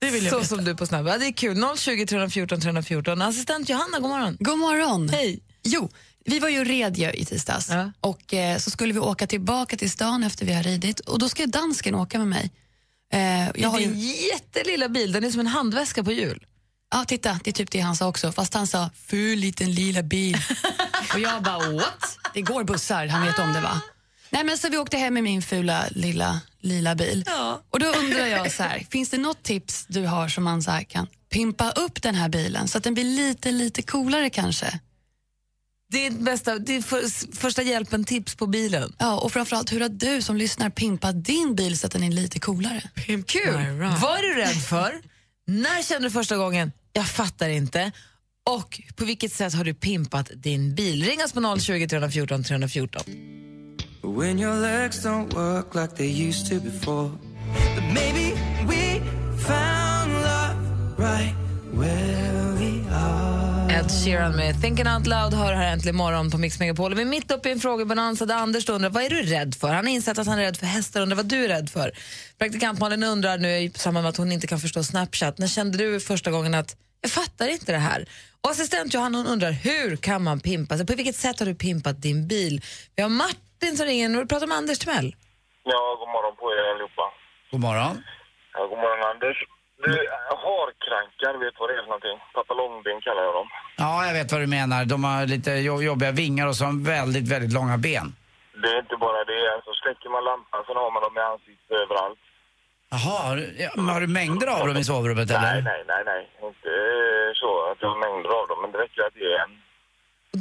Det 0.00 0.10
vill 0.10 0.24
jag 0.24 0.32
Så 0.32 0.44
som 0.44 0.64
du 0.64 0.74
på 0.76 0.86
snabb. 0.86 1.06
Ja, 1.08 1.18
det 1.18 1.26
är 1.26 1.32
kul. 1.32 1.64
020 1.76 2.06
314 2.06 2.60
314. 2.60 3.22
Assistent 3.22 3.68
Johanna, 3.68 3.98
god 3.98 4.10
morgon. 4.10 4.36
God 4.40 4.58
morgon. 4.58 5.08
Hej. 5.08 5.40
Jo, 5.62 5.90
vi 6.24 6.38
var 6.38 6.48
ju 6.48 6.60
och 6.60 6.66
red 6.66 6.96
ju 6.96 7.10
i 7.12 7.24
tisdags 7.24 7.68
Ja. 7.70 7.92
och 8.00 8.34
eh, 8.34 8.58
så 8.58 8.70
skulle 8.70 8.92
vi 8.92 8.98
åka 8.98 9.26
tillbaka 9.26 9.76
till 9.76 9.90
stan 9.90 10.22
efter 10.24 10.46
vi 10.46 10.52
har 10.52 10.62
ridit 10.62 11.00
och 11.00 11.18
då 11.18 11.28
ska 11.28 11.46
dansken 11.46 11.94
åka 11.94 12.18
med 12.18 12.28
mig. 12.28 12.50
Eh, 13.12 13.50
jag 13.54 13.68
har 13.68 13.80
ju, 13.80 13.94
jättelilla 14.32 14.88
bil, 14.88 15.12
den 15.12 15.24
är 15.24 15.30
som 15.30 15.40
en 15.40 15.46
handväska 15.46 16.04
på 16.04 16.12
hjul. 16.12 16.46
ja, 16.90 17.04
titta, 17.04 17.40
det 17.44 17.50
är 17.50 17.52
typ 17.52 17.70
det 17.70 17.80
han 17.80 17.96
sa 17.96 18.06
också, 18.08 18.32
fast 18.32 18.54
han 18.54 18.66
sa 18.66 18.90
ful 19.06 19.38
liten 19.38 19.72
lilla 19.74 20.02
bil. 20.02 20.36
och 21.14 21.20
jag 21.20 21.42
bara 21.42 21.70
what? 21.72 22.18
Det 22.34 22.42
går 22.42 22.64
bussar, 22.64 23.06
han 23.06 23.26
vet 23.26 23.38
om 23.38 23.52
det 23.52 23.60
va? 23.60 23.80
Nej 24.34 24.44
men 24.44 24.58
så 24.58 24.68
vi 24.68 24.78
åkte 24.78 24.96
hem 24.96 25.14
med 25.14 25.22
min 25.22 25.42
fula 25.42 25.84
lilla 25.90 26.40
lila 26.60 26.94
bil. 26.94 27.24
Och 27.70 27.78
då 27.78 27.86
undrar 27.86 28.26
jag 28.26 28.52
så 28.52 28.62
här, 28.62 28.86
finns 28.90 29.10
det 29.10 29.18
något 29.18 29.42
tips 29.42 29.86
du 29.88 30.06
har 30.06 30.28
som 30.28 30.44
man 30.44 30.62
så 30.62 30.70
här 30.70 30.82
kan 30.82 31.06
pimpa 31.30 31.70
upp 31.70 32.02
den 32.02 32.14
här 32.14 32.28
bilen 32.28 32.68
så 32.68 32.78
att 32.78 32.84
den 32.84 32.94
blir 32.94 33.04
lite, 33.04 33.50
lite 33.52 33.82
coolare 33.82 34.30
kanske? 34.30 34.80
Det 35.90 36.06
är, 36.06 36.10
bästa, 36.10 36.58
det 36.58 36.76
är 36.76 36.82
för, 36.82 37.36
första 37.36 37.62
hjälpen-tips 37.62 38.34
på 38.34 38.46
bilen. 38.46 38.92
Ja, 38.98 39.20
och 39.20 39.32
framförallt 39.32 39.72
hur 39.72 39.80
har 39.80 39.88
du 39.88 40.22
som 40.22 40.36
lyssnar 40.36 40.70
pimpat 40.70 41.24
din 41.24 41.54
bil 41.54 41.78
så 41.78 41.86
att 41.86 41.92
den 41.92 42.02
är 42.02 42.10
lite 42.10 42.40
coolare? 42.40 42.82
Kul! 43.26 43.54
Vad 44.02 44.18
är 44.18 44.22
du 44.22 44.34
rädd 44.34 44.62
för? 44.62 45.02
När 45.46 45.82
kände 45.82 46.08
du 46.08 46.12
första 46.12 46.36
gången, 46.36 46.72
jag 46.92 47.06
fattar 47.06 47.48
inte? 47.48 47.92
Och 48.50 48.80
på 48.96 49.04
vilket 49.04 49.32
sätt 49.32 49.54
har 49.54 49.64
du 49.64 49.74
pimpat 49.74 50.30
din 50.34 50.74
bil? 50.74 51.04
Ring 51.04 51.24
oss 51.24 51.32
på 51.32 51.58
020 51.58 51.88
314 51.88 52.44
314. 52.44 53.02
When 54.16 54.38
your 54.38 54.54
legs 54.54 55.02
don't 55.02 55.34
work 55.34 55.74
like 55.74 55.96
they 55.96 56.28
used 56.28 56.46
to 56.46 56.60
before. 56.60 57.10
But 57.74 57.84
maybe 57.94 58.34
we 58.68 59.00
found 59.38 60.12
love 60.12 60.56
right 60.98 61.34
where 61.72 62.54
we 62.58 62.82
are. 62.92 63.70
Ed 63.70 63.90
Sheeran 63.90 64.36
med 64.36 64.60
Thinking 64.60 64.86
Out 64.88 65.06
Loud 65.06 65.34
hör 65.34 65.52
här 65.52 65.72
äntligen 65.72 65.96
morgon 65.96 66.30
på 66.30 66.38
Mix 66.38 66.58
Megapol. 66.58 66.94
Vi 66.94 67.02
är 67.02 67.06
mitt 67.06 67.30
uppe 67.30 67.48
i 67.48 67.52
en 67.52 67.60
frågebonanza 67.60 68.26
där 68.26 68.34
Anders 68.34 68.68
undrar 68.68 68.90
vad 68.90 69.02
är 69.02 69.10
du 69.10 69.22
rädd 69.22 69.54
för? 69.54 69.68
Han 69.68 69.84
har 69.84 69.92
insett 69.92 70.18
att 70.18 70.26
han 70.26 70.38
är 70.38 70.42
rädd 70.42 70.56
för 70.56 70.66
hästar 70.66 71.00
undrar 71.00 71.16
vad 71.16 71.26
du 71.26 71.44
är 71.44 71.48
rädd 71.48 71.70
för. 71.70 71.92
Praktikant 72.38 72.80
Malin 72.80 73.02
undrar 73.02 73.38
nu 73.38 73.48
i 73.48 73.72
samband 73.74 74.04
med 74.04 74.10
att 74.10 74.16
hon 74.16 74.32
inte 74.32 74.46
kan 74.46 74.60
förstå 74.60 74.82
Snapchat. 74.82 75.38
När 75.38 75.46
kände 75.46 75.78
du 75.78 76.00
första 76.00 76.30
gången 76.30 76.54
att 76.54 76.76
jag 77.00 77.10
fattar 77.10 77.48
inte 77.48 77.72
det 77.72 77.78
här? 77.78 78.08
Och 78.40 78.50
assistent 78.50 78.94
Johanna 78.94 79.24
undrar 79.28 79.50
hur 79.50 79.96
kan 79.96 80.22
man 80.22 80.40
pimpa 80.40 80.76
sig? 80.76 80.86
På 80.86 80.94
vilket 80.94 81.16
sätt 81.16 81.38
har 81.38 81.46
du 81.46 81.54
pimpat 81.54 82.02
din 82.02 82.28
bil? 82.28 82.62
Vi 82.96 83.02
har 83.02 83.10
Martin 83.10 83.40
som 83.78 83.86
ringer 83.86 84.08
vi 84.20 84.26
pratar 84.32 84.46
med 84.46 84.56
Anders 84.62 84.78
Timell. 84.78 85.08
Ja, 85.72 85.80
god 86.00 86.08
morgon 86.14 86.34
på 86.40 86.44
er 86.56 86.64
allihopa. 86.72 87.04
God 87.50 87.60
morgon. 87.66 87.94
Ja, 88.54 88.60
god 88.70 88.78
morgon 88.84 89.02
Anders. 89.12 89.38
Du, 89.84 89.90
harkrankar, 90.46 91.32
vet 91.44 91.54
du 91.54 91.58
vad 91.60 91.68
det 91.70 91.74
är 91.78 91.82
för 91.86 91.92
någonting? 91.94 92.18
Papillongben 92.38 92.96
kallar 93.06 93.22
jag 93.28 93.34
dem. 93.40 93.48
Ja, 93.84 93.92
jag 94.08 94.14
vet 94.18 94.32
vad 94.32 94.40
du 94.40 94.46
menar. 94.58 94.80
De 94.84 94.98
har 95.04 95.26
lite 95.34 95.50
jo- 95.68 95.82
jobbiga 95.90 96.12
vingar 96.22 96.46
och 96.50 96.56
så 96.56 96.64
har 96.64 96.74
väldigt, 96.96 97.26
väldigt 97.34 97.52
långa 97.58 97.76
ben. 97.86 98.06
Det 98.62 98.68
är 98.74 98.78
inte 98.84 98.96
bara 99.06 99.20
det, 99.32 99.40
alltså 99.54 99.70
släcker 99.82 100.08
man 100.14 100.22
lampan 100.30 100.60
sen 100.66 100.76
har 100.82 100.90
man 100.94 101.02
dem 101.06 101.14
i 101.20 101.24
ansiktet 101.32 101.76
överallt. 101.84 102.22
Jaha, 102.94 103.34
du, 103.38 103.42
har 103.92 104.00
du 104.04 104.08
mängder 104.20 104.46
av 104.58 104.62
dem 104.68 104.76
i 104.76 104.84
sovrummet 104.92 105.28
eller? 105.30 105.52
Nej, 105.52 105.62
nej, 105.70 105.80
nej, 105.92 106.02
nej. 106.12 106.22
Inte 106.48 106.68
eh, 106.68 107.28
så 107.40 107.48
att 107.70 107.78
jag 107.82 107.88
har 107.92 107.98
mängder 108.06 108.30
av 108.40 108.44
dem, 108.50 108.58
men 108.62 108.70
det 108.72 108.78
räcker 108.84 109.02
att 109.06 109.14
det 109.18 109.26
är 109.34 109.38
en. 109.44 109.52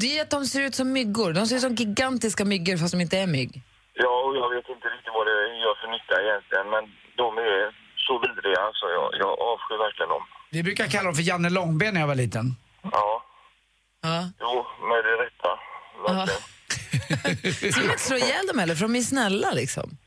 Det 0.01 0.17
är 0.17 0.21
att 0.21 0.29
de 0.29 0.45
ser 0.45 0.61
ut 0.61 0.75
som 0.75 0.91
myggor. 0.91 1.33
De 1.33 1.47
ser 1.47 1.55
ut 1.55 1.61
som 1.61 1.75
gigantiska 1.75 2.45
myggor 2.45 2.77
fast 2.77 2.91
de 2.93 3.01
inte 3.01 3.17
är 3.17 3.27
mygg. 3.27 3.61
Ja, 3.93 4.13
och 4.25 4.33
jag 4.41 4.49
vet 4.55 4.69
inte 4.75 4.87
riktigt 4.93 5.13
vad 5.17 5.25
det 5.27 5.37
gör 5.63 5.75
för 5.81 5.87
nytta 5.95 6.15
egentligen, 6.25 6.67
men 6.73 6.83
de 7.21 7.27
är 7.37 7.59
så 8.07 8.13
vidriga 8.25 8.61
så 8.79 8.85
jag, 8.97 9.07
jag 9.23 9.31
avskyr 9.51 9.77
verkligen 9.85 10.09
dem. 10.09 10.23
Vi 10.51 10.63
brukar 10.63 10.87
kalla 10.87 11.03
dem 11.09 11.15
för 11.15 11.23
Janne 11.29 11.49
Långben 11.49 11.93
när 11.93 12.01
jag 12.01 12.07
var 12.07 12.15
liten. 12.15 12.45
Ja, 12.91 13.23
Ja. 14.05 14.29
jo, 14.39 14.65
med 14.89 15.01
det 15.07 15.15
rätta. 15.25 15.51
Verkligen. 16.07 17.71
Ska 17.73 17.81
man 17.81 17.91
inte 17.91 18.03
slå 18.03 18.17
ihjäl 18.17 18.47
dem 18.47 18.59
eller? 18.59 18.75
För 18.75 18.81
de 18.81 18.95
är 18.95 19.01
snälla 19.01 19.51
liksom. 19.51 19.97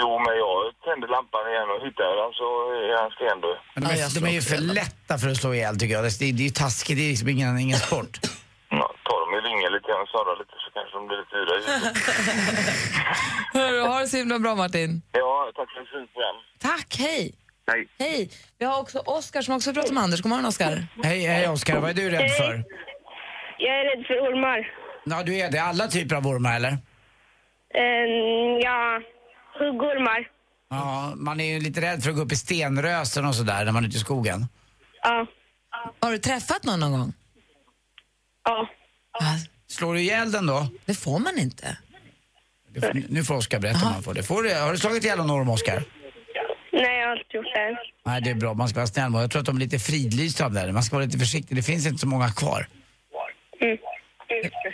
Jo, 0.00 0.18
men 0.18 0.36
jag 0.44 0.58
tänder 0.84 1.08
lampan 1.08 1.44
igen 1.52 1.68
och 1.74 1.80
hittar 1.86 2.10
den 2.22 2.32
så 2.40 2.46
är 2.92 3.02
han 3.02 3.10
stendöd. 3.10 3.56
Men 3.74 3.82
de, 3.84 3.90
är, 4.02 4.20
de 4.20 4.26
är 4.30 4.32
ju 4.32 4.42
för 4.42 4.56
lätta 4.58 5.18
för 5.18 5.28
att 5.28 5.36
slå 5.36 5.54
ihjäl 5.54 5.78
tycker 5.78 5.94
jag. 5.94 6.04
Det 6.04 6.08
är, 6.08 6.32
det 6.32 6.42
är 6.42 6.44
ju 6.44 6.50
taskigt, 6.50 6.96
det 6.98 7.02
är 7.04 7.08
liksom 7.10 7.28
ingen, 7.28 7.58
ingen 7.58 7.78
sport. 7.78 8.18
Ja, 8.80 8.86
ta 9.06 9.14
dem 9.22 9.30
i 9.38 9.40
ringen 9.48 9.70
lite 9.72 9.86
grann, 9.90 10.06
snurra 10.12 10.34
lite 10.40 10.54
så 10.64 10.68
kanske 10.76 10.92
de 10.98 11.02
blir 11.08 11.18
lite 11.22 11.36
yra. 11.42 11.54
Hörru, 13.58 13.80
ha 13.80 14.00
det 14.00 14.06
så 14.06 14.16
himla 14.16 14.38
bra 14.38 14.54
Martin. 14.54 15.02
Ja, 15.12 15.50
tack 15.56 15.68
för 15.72 15.80
ett 15.82 15.88
fint 15.94 16.12
program. 16.12 16.36
Tack, 16.68 16.96
hej. 16.98 17.34
Hej. 17.70 17.88
Hej. 17.98 18.30
Vi 18.58 18.64
har 18.64 18.80
också 18.80 18.98
Oskar 18.98 19.42
som 19.42 19.54
också 19.56 19.74
pratar 19.74 19.94
med 19.94 20.02
Anders. 20.02 20.22
God 20.22 20.30
morgon 20.30 20.46
Oskar. 20.46 20.86
Hej, 21.04 21.20
hej 21.26 21.48
Oskar, 21.48 21.80
vad 21.80 21.90
är 21.90 21.94
du 21.94 22.10
rädd 22.10 22.30
för? 22.30 22.64
Jag 23.58 23.80
är 23.80 23.84
rädd 23.96 24.06
för 24.06 24.14
ormar. 24.14 24.58
Ja, 25.04 25.22
du 25.22 25.36
är 25.36 25.50
det. 25.50 25.58
Alla 25.58 25.86
typer 25.86 26.16
av 26.16 26.26
ormar 26.26 26.56
eller? 26.56 26.72
Um, 26.72 28.60
ja, 28.60 29.00
huggormar. 29.58 30.28
Ja, 30.70 31.12
man 31.16 31.40
är 31.40 31.52
ju 31.54 31.60
lite 31.60 31.80
rädd 31.80 32.02
för 32.02 32.10
att 32.10 32.16
gå 32.16 32.22
upp 32.22 32.32
i 32.32 32.36
stenrösen 32.36 33.24
och 33.24 33.34
sådär 33.34 33.64
när 33.64 33.72
man 33.72 33.84
är 33.84 33.88
ute 33.88 33.96
i 33.96 34.00
skogen. 34.00 34.46
Ja. 35.02 35.26
Har 36.00 36.12
du 36.12 36.18
träffat 36.18 36.64
någon 36.64 36.80
någon 36.80 36.92
gång? 36.92 37.12
Ja. 38.46 38.68
Slår 39.68 39.94
du 39.94 40.00
ihjäl 40.00 40.32
den 40.32 40.46
då? 40.46 40.66
Det 40.84 40.94
får 40.94 41.18
man 41.18 41.38
inte. 41.38 41.76
Det 42.74 42.80
får- 42.80 43.02
Nu 43.08 43.24
får 43.24 43.34
Oskar 43.34 43.60
berätta 43.60 43.86
om 43.86 43.92
man 43.92 44.02
får 44.02 44.14
det. 44.14 44.22
Får 44.22 44.42
du, 44.42 44.54
har 44.54 44.72
du 44.72 44.78
slagit 44.78 45.04
ihjäl 45.04 45.18
någon 45.18 45.30
orm, 45.30 45.48
Oskar? 45.48 45.84
Nej, 46.72 47.00
jag 47.00 47.08
har 47.08 47.16
inte 47.16 47.36
gjort 47.36 47.46
det. 47.54 47.78
Nej, 48.06 48.20
det 48.22 48.30
är 48.30 48.34
bra. 48.34 48.54
Man 48.54 48.68
ska 48.68 48.78
vara 48.78 48.86
snäll. 48.86 49.12
Jag 49.14 49.30
tror 49.30 49.40
att 49.40 49.46
de 49.46 49.56
är 49.56 49.60
lite 49.60 49.78
fridlysta 49.78 50.44
av 50.44 50.52
det 50.52 50.60
här. 50.60 50.72
Man 50.72 50.82
ska 50.82 50.96
vara 50.96 51.04
lite 51.06 51.18
försiktig. 51.18 51.56
Det 51.56 51.62
finns 51.62 51.86
inte 51.86 51.98
så 51.98 52.06
många 52.06 52.28
kvar. 52.32 52.68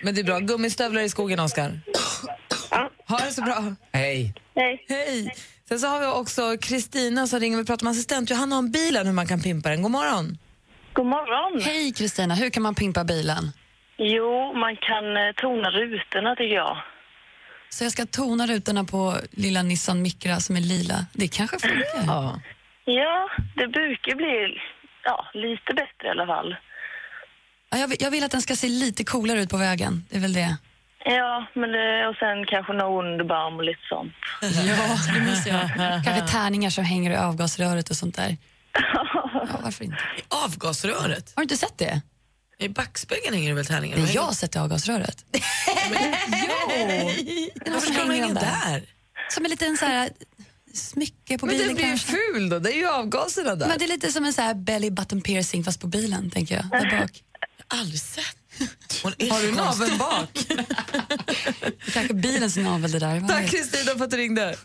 Men 0.03 0.15
det 0.15 0.21
är 0.21 0.25
bra. 0.25 0.39
Gummistövlar 0.39 1.01
i 1.03 1.09
skogen, 1.09 1.41
Oskar. 1.41 1.81
Ha 3.09 3.19
det 3.19 3.31
så 3.33 3.43
bra. 3.43 3.75
Hej. 3.93 4.35
Nej. 4.55 4.85
Hej. 4.89 5.35
Sen 5.69 5.81
så 5.81 5.87
har 5.87 6.01
vi 6.01 6.07
också 6.07 6.57
Kristina 6.61 7.27
som 7.27 7.41
ringer 7.41 7.61
och 7.61 7.67
pratar 7.67 7.85
med 7.85 7.91
assistent 7.91 8.31
Johanna 8.31 8.59
om 8.59 8.71
bilen, 8.71 9.07
hur 9.07 9.13
man 9.15 9.27
kan 9.27 9.41
pimpa 9.43 9.69
den. 9.69 9.83
God 9.83 9.91
morgon. 9.91 10.39
God 10.93 11.07
morgon. 11.07 11.63
Hej 11.63 11.93
Kristina, 11.93 12.35
hur 12.35 12.51
kan 12.51 12.63
man 12.63 12.75
pimpa 12.75 13.05
bilen? 13.05 13.53
Jo, 14.05 14.53
man 14.55 14.77
kan 14.77 15.17
eh, 15.17 15.33
tona 15.37 15.71
rutorna 15.71 16.37
tycker 16.37 16.55
jag. 16.55 16.77
Så 17.69 17.85
jag 17.85 17.93
ska 17.93 18.07
tona 18.07 18.47
rutorna 18.47 18.85
på 18.85 19.17
lilla 19.31 19.63
Nissan 19.63 20.03
Micra 20.03 20.41
som 20.41 20.57
är 20.57 20.61
lila. 20.61 21.07
Det 21.13 21.29
kanske 21.29 21.59
funkar? 21.59 22.05
Ja. 22.07 22.41
Ja, 22.85 23.29
det 23.57 23.69
brukar 23.69 24.15
bli 24.15 24.61
ja, 25.05 25.27
lite 25.35 25.75
bättre 25.75 26.09
i 26.09 26.11
alla 26.11 26.27
fall. 26.27 26.57
Ja, 27.71 27.79
jag, 27.79 27.89
vill, 27.89 27.97
jag 28.01 28.11
vill 28.11 28.25
att 28.25 28.31
den 28.31 28.43
ska 28.43 28.57
se 28.57 28.69
lite 28.69 29.05
coolare 29.05 29.43
ut 29.43 29.51
på 29.51 29.57
vägen. 29.57 30.05
Det 30.11 30.17
är 30.17 30.21
väl 30.21 30.33
det. 30.33 30.57
Ja, 31.05 31.47
men 31.55 31.73
det, 31.73 32.09
och 32.09 32.17
sen 32.17 32.47
kanske 32.47 32.73
någon 32.73 33.07
underbarm 33.07 33.57
och 33.57 33.65
lite 33.65 33.81
sånt. 33.89 34.13
Ja, 34.43 34.99
det 35.15 35.21
måste 35.31 35.49
jag. 35.49 35.71
Kanske 36.05 36.33
tärningar 36.39 36.71
som 36.71 36.85
hänger 36.85 37.11
i 37.11 37.17
avgasröret 37.17 37.91
och 37.91 37.97
sånt 37.97 38.17
där. 38.17 38.37
Ja, 39.49 39.59
varför 39.63 39.85
inte? 39.85 39.97
Avgasröret? 40.45 41.33
Har 41.37 41.41
du 41.41 41.43
inte 41.43 41.57
sett 41.57 41.79
det? 41.79 42.03
I 42.63 42.69
backspegeln 42.69 43.35
hänger 43.35 43.49
det 43.49 43.55
väl 43.55 43.67
tärningar? 43.67 43.97
Nej, 43.97 44.15
jag 44.15 44.23
har 44.23 44.33
sett 44.33 44.53
det 44.53 44.57
i 44.59 44.61
avgasröret. 44.63 45.25
Varför 47.67 47.93
ska 47.93 48.05
de 48.05 48.11
hänga 48.11 48.35
där? 48.35 48.83
Som 49.35 49.45
en 49.45 49.51
liten 49.51 49.77
så 49.77 49.85
här 49.85 50.11
smycke 50.75 51.39
på 51.39 51.47
Men 51.47 51.57
bilen 51.57 51.69
det 51.69 51.75
blir 51.75 51.85
ju 51.85 51.91
kanske. 51.91 52.13
ful 52.33 52.49
då. 52.49 52.59
Det 52.59 52.73
är 52.73 52.77
ju 52.77 52.89
avgaserna 52.89 53.55
där. 53.55 53.69
Men 53.69 53.79
det 53.79 53.85
är 53.85 53.89
lite 53.89 54.13
som 54.13 54.25
en 54.25 54.33
så 54.33 54.43
här 54.43 54.55
belly 54.55 54.91
button 54.91 55.21
piercing 55.21 55.65
fast 55.65 55.81
på 55.81 55.87
bilen, 55.87 56.31
tänker 56.31 56.55
jag. 56.55 56.65
Där 56.83 57.01
bak. 57.01 57.23
Aldrig 57.69 58.01
sett. 58.01 58.37
Har 59.03 59.43
du 59.43 59.53
naveln 59.53 59.99
bak? 59.99 60.29
Kanske 61.93 62.15
bilens 62.15 62.57
navel 62.57 62.93
det 62.93 62.99
där. 62.99 63.29
Tack. 63.29 63.51
Kristina 63.51 63.97
för 63.99 64.05
att 64.05 64.11
du 64.11 64.17
ringde. 64.17 64.57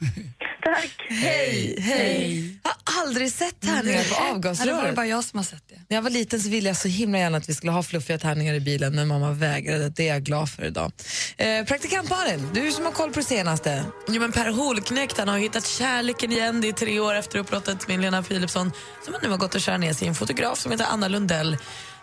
Tack. 0.76 1.06
Hej, 1.10 1.76
hej. 1.82 2.60
Jag 2.64 2.72
har 2.94 3.02
aldrig 3.02 3.32
sett 3.32 3.62
tärningar 3.62 3.84
på 3.84 3.92
Nej, 3.94 4.04
det 4.08 4.14
var 4.30 4.32
avgasröret. 4.36 4.96
bara 4.96 5.06
jag 5.08 5.24
som 5.24 5.40
har 5.40 5.44
sett 5.44 5.64
det. 5.70 5.76
När 5.90 5.98
jag 5.98 6.02
var 6.02 6.10
liten 6.10 6.40
så 6.42 6.50
ville 6.50 6.70
jag 6.70 6.78
så 6.78 6.88
himla 6.88 7.20
gärna 7.20 7.38
att 7.38 7.50
vi 7.50 7.54
skulle 7.54 7.72
ha 7.72 7.84
fluffiga 7.84 8.18
tärningar 8.20 8.54
i 8.54 8.60
bilen 8.60 8.96
men 8.96 9.08
mamma 9.08 9.32
vägrade. 9.32 9.90
Det 9.90 10.10
är 10.10 10.14
jag 10.14 10.24
glad 10.24 10.50
för 10.50 10.66
idag. 10.66 10.92
Eh, 11.38 11.66
praktikant 11.66 12.10
Malin, 12.10 12.50
du 12.54 12.72
som 12.72 12.86
har 12.86 12.92
koll 12.92 13.12
på 13.12 13.20
det 13.20 13.26
senaste. 13.26 13.86
Jo, 14.08 14.22
men 14.22 14.32
Per 14.32 14.52
Holknekt 14.52 15.18
han 15.18 15.28
har 15.28 15.38
hittat 15.38 15.68
kärleken 15.68 16.32
igen. 16.32 16.62
Det 16.62 16.68
är 16.68 16.74
tre 16.74 17.00
år 17.00 17.16
efter 17.16 17.40
uppbrottet 17.40 17.88
med 17.88 18.00
Lena 18.00 18.24
Philipsson 18.24 18.72
som 19.06 19.14
han 19.14 19.24
nu 19.24 19.30
har 19.30 19.38
gått 19.38 19.56
och 19.56 19.62
kär 19.62 19.78
ner 19.78 19.94
sig 19.94 20.06
i 20.06 20.10
en 20.10 20.16
fotograf 20.16 20.60
som 20.60 20.72
heter 20.72 20.86
Anna 20.90 21.08
Lundell. 21.08 21.58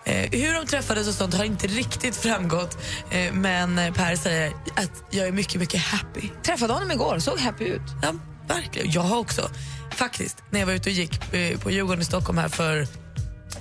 Eh, 0.06 0.30
hur 0.40 0.54
de 0.54 0.66
träffades 0.66 1.08
och 1.08 1.14
sånt 1.14 1.34
har 1.34 1.44
inte 1.44 1.66
riktigt 1.66 2.16
framgått 2.16 2.78
eh, 3.10 3.32
men 3.32 3.94
Per 3.94 4.16
säger 4.16 4.52
att 4.74 5.04
jag 5.10 5.26
är 5.28 5.32
mycket, 5.32 5.60
mycket 5.60 5.80
happy. 5.80 6.28
Träffade 6.42 6.72
honom 6.72 6.90
igår, 6.90 7.18
såg 7.18 7.38
happy 7.38 7.64
ut. 7.64 7.80
Ja, 8.02 8.12
verkligen. 8.48 8.90
Jag 8.90 9.02
har 9.02 9.18
också. 9.18 9.50
Faktiskt, 9.90 10.42
när 10.50 10.60
jag 10.60 10.66
var 10.66 10.74
ute 10.74 10.90
och 10.90 10.94
gick 10.96 11.34
eh, 11.34 11.58
på 11.58 11.70
Djurgården 11.70 12.00
i 12.00 12.04
Stockholm 12.04 12.38
här 12.38 12.48
för 12.48 12.86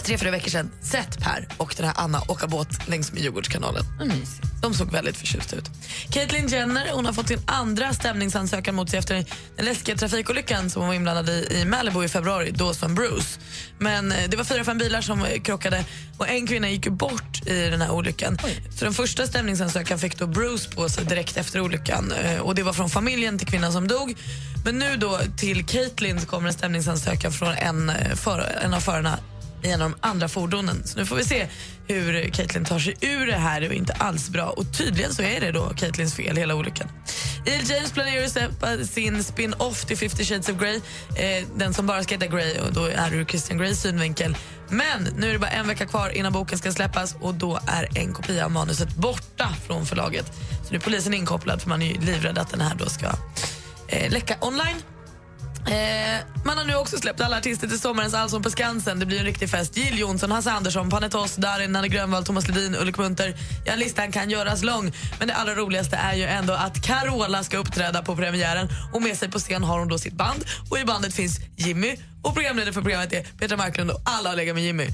tre, 0.03 0.17
fyra 0.17 0.31
veckor 0.31 0.49
sedan 0.49 0.71
sett 0.81 1.19
Per 1.19 1.47
och 1.57 1.73
den 1.77 1.85
här 1.85 1.93
Anna 1.97 2.21
åka 2.27 2.47
båt 2.47 2.87
längs 2.87 3.11
med 3.11 3.21
Djurgårdskanalen. 3.21 3.83
De 4.61 4.73
såg 4.73 4.91
väldigt 4.91 5.17
förtjusta 5.17 5.55
ut. 5.55 5.69
Caitlyn 6.09 6.47
Jenner 6.47 6.91
hon 6.93 7.05
har 7.05 7.13
fått 7.13 7.27
sin 7.27 7.41
andra 7.45 7.93
stämningsansökan 7.93 8.75
mot 8.75 8.89
sig 8.89 8.99
efter 8.99 9.15
den 9.55 9.65
läskiga 9.65 9.95
trafikolyckan 9.95 10.69
som 10.69 10.81
hon 10.81 10.87
var 10.87 10.95
inblandad 10.95 11.29
i 11.29 11.47
i 11.53 11.65
Malibu 11.65 12.03
i 12.03 12.07
februari, 12.07 12.51
Dawson 12.51 12.95
Bruce. 12.95 13.39
Men 13.79 14.11
eh, 14.11 14.29
det 14.29 14.37
var 14.37 14.43
fyra, 14.43 14.63
fem 14.63 14.77
bilar 14.77 15.01
som 15.01 15.25
krockade 15.43 15.85
och 16.17 16.29
en 16.29 16.47
kvinna 16.47 16.69
gick 16.69 16.87
bort 16.87 17.47
i 17.47 17.69
den 17.69 17.81
här 17.81 17.91
olyckan. 17.91 18.37
Så 18.77 18.85
den 18.85 18.93
första 18.93 19.27
stämningsansökan 19.27 19.99
fick 19.99 20.17
då 20.17 20.27
Bruce 20.27 20.75
på 20.75 20.89
sig 20.89 21.05
direkt 21.05 21.37
efter 21.37 21.61
olyckan 21.61 22.11
eh, 22.11 22.39
och 22.39 22.55
det 22.55 22.63
var 22.63 22.73
från 22.73 22.89
familjen 22.89 23.37
till 23.37 23.47
kvinnan 23.47 23.73
som 23.73 23.87
dog. 23.87 24.15
Men 24.65 24.79
nu 24.79 24.97
då 24.97 25.19
till 25.37 25.65
Caitlyn 25.65 26.21
kommer 26.21 26.47
en 26.47 26.53
stämningsansökan 26.53 27.31
från 27.31 27.53
en, 27.53 27.89
eh, 27.89 28.15
för, 28.15 28.39
en 28.63 28.73
av 28.73 28.79
förarna 28.79 29.19
i 29.63 29.71
en 29.71 29.81
av 29.81 29.91
de 29.91 29.97
andra 30.07 30.27
fordonen. 30.27 30.87
Så 30.87 30.99
nu 30.99 31.05
får 31.05 31.15
vi 31.15 31.23
se 31.23 31.47
hur 31.87 32.29
Caitlyn 32.29 32.65
tar 32.65 32.79
sig 32.79 32.95
ur 33.01 33.27
det 33.27 33.35
här. 33.35 33.61
Det 33.61 33.67
var 33.67 33.75
inte 33.75 33.93
alls 33.93 34.29
bra. 34.29 34.49
Och 34.49 34.77
tydligen 34.77 35.13
så 35.13 35.21
är 35.21 35.41
det 35.41 35.51
då 35.51 35.69
Caitlyns 35.69 36.15
fel, 36.15 36.37
hela 36.37 36.55
olyckan. 36.55 36.87
E.L. 37.45 37.61
James 37.69 37.91
planerar 37.91 38.25
att 38.25 38.31
släppa 38.31 38.77
sin 38.77 39.23
spin-off 39.23 39.85
till 39.85 39.97
50 39.97 40.25
shades 40.25 40.49
of 40.49 40.57
Grey. 40.57 40.75
Eh, 41.15 41.47
den 41.55 41.73
som 41.73 41.87
bara 41.87 42.03
ska 42.03 42.15
heta 42.15 42.27
Grey 42.27 42.59
och 42.59 42.73
då 42.73 42.85
är 42.85 43.09
det 43.09 43.15
ur 43.15 43.25
Christian 43.25 43.57
Greys 43.57 43.81
synvinkel. 43.81 44.37
Men 44.69 45.03
nu 45.17 45.29
är 45.29 45.33
det 45.33 45.39
bara 45.39 45.49
en 45.49 45.67
vecka 45.67 45.85
kvar 45.85 46.09
innan 46.09 46.33
boken 46.33 46.57
ska 46.57 46.71
släppas 46.71 47.15
och 47.21 47.33
då 47.33 47.59
är 47.67 47.97
en 47.97 48.13
kopia 48.13 48.45
av 48.45 48.51
manuset 48.51 48.95
borta 48.95 49.49
från 49.67 49.85
förlaget. 49.85 50.25
Så 50.63 50.71
nu 50.71 50.77
är 50.77 50.81
polisen 50.81 51.13
inkopplad 51.13 51.61
för 51.61 51.69
man 51.69 51.81
är 51.81 51.93
ju 51.93 52.01
livrädd 52.01 52.37
att 52.37 52.49
den 52.49 52.61
här 52.61 52.75
då 52.75 52.85
ska 52.85 53.05
eh, 53.87 54.11
läcka 54.11 54.37
online. 54.41 54.92
Eh, 55.67 56.43
man 56.45 56.57
har 56.57 56.65
nu 56.65 56.75
också 56.75 56.97
släppt 56.97 57.21
alla 57.21 57.37
artister 57.37 57.67
till 57.67 57.79
sommarens 57.79 58.13
Allsång 58.13 58.43
på 58.43 58.49
Skansen. 58.49 58.99
Det 58.99 59.05
blir 59.05 59.19
en 59.19 59.25
riktig 59.25 59.49
fest. 59.49 59.77
Jill 59.77 59.99
Johnson, 59.99 60.31
Hasse 60.31 60.51
Andersson, 60.51 60.89
Panetos, 60.89 61.35
Darin, 61.35 61.71
Nanne 61.71 61.87
Grönvall, 61.87 62.25
Thomas 62.25 62.47
Ledin, 62.47 62.75
Ulrik 62.75 62.97
Munter. 62.97 63.35
Ja, 63.65 63.75
listan 63.75 64.11
kan 64.11 64.29
göras 64.29 64.63
lång. 64.63 64.93
Men 65.19 65.27
det 65.27 65.33
allra 65.33 65.55
roligaste 65.55 65.95
är 65.95 66.13
ju 66.13 66.23
ändå 66.23 66.53
att 66.53 66.81
Carola 66.81 67.43
ska 67.43 67.57
uppträda 67.57 68.01
på 68.01 68.15
premiären. 68.15 68.67
Och 68.93 69.01
med 69.01 69.17
sig 69.17 69.31
på 69.31 69.39
scen 69.39 69.63
har 69.63 69.79
hon 69.79 69.87
då 69.87 69.97
sitt 69.97 70.13
band. 70.13 70.45
Och 70.69 70.79
i 70.79 70.85
bandet 70.85 71.13
finns 71.13 71.39
Jimmy 71.55 71.97
och 72.23 72.33
programledare 72.33 72.73
för 72.73 72.81
programmet 72.81 73.13
är 73.13 73.23
Petra 73.39 73.57
Marklund 73.57 73.91
och 73.91 74.01
alla 74.05 74.29
har 74.29 74.35
legat 74.35 74.55
med 74.55 74.63
Jimmy. 74.63 74.87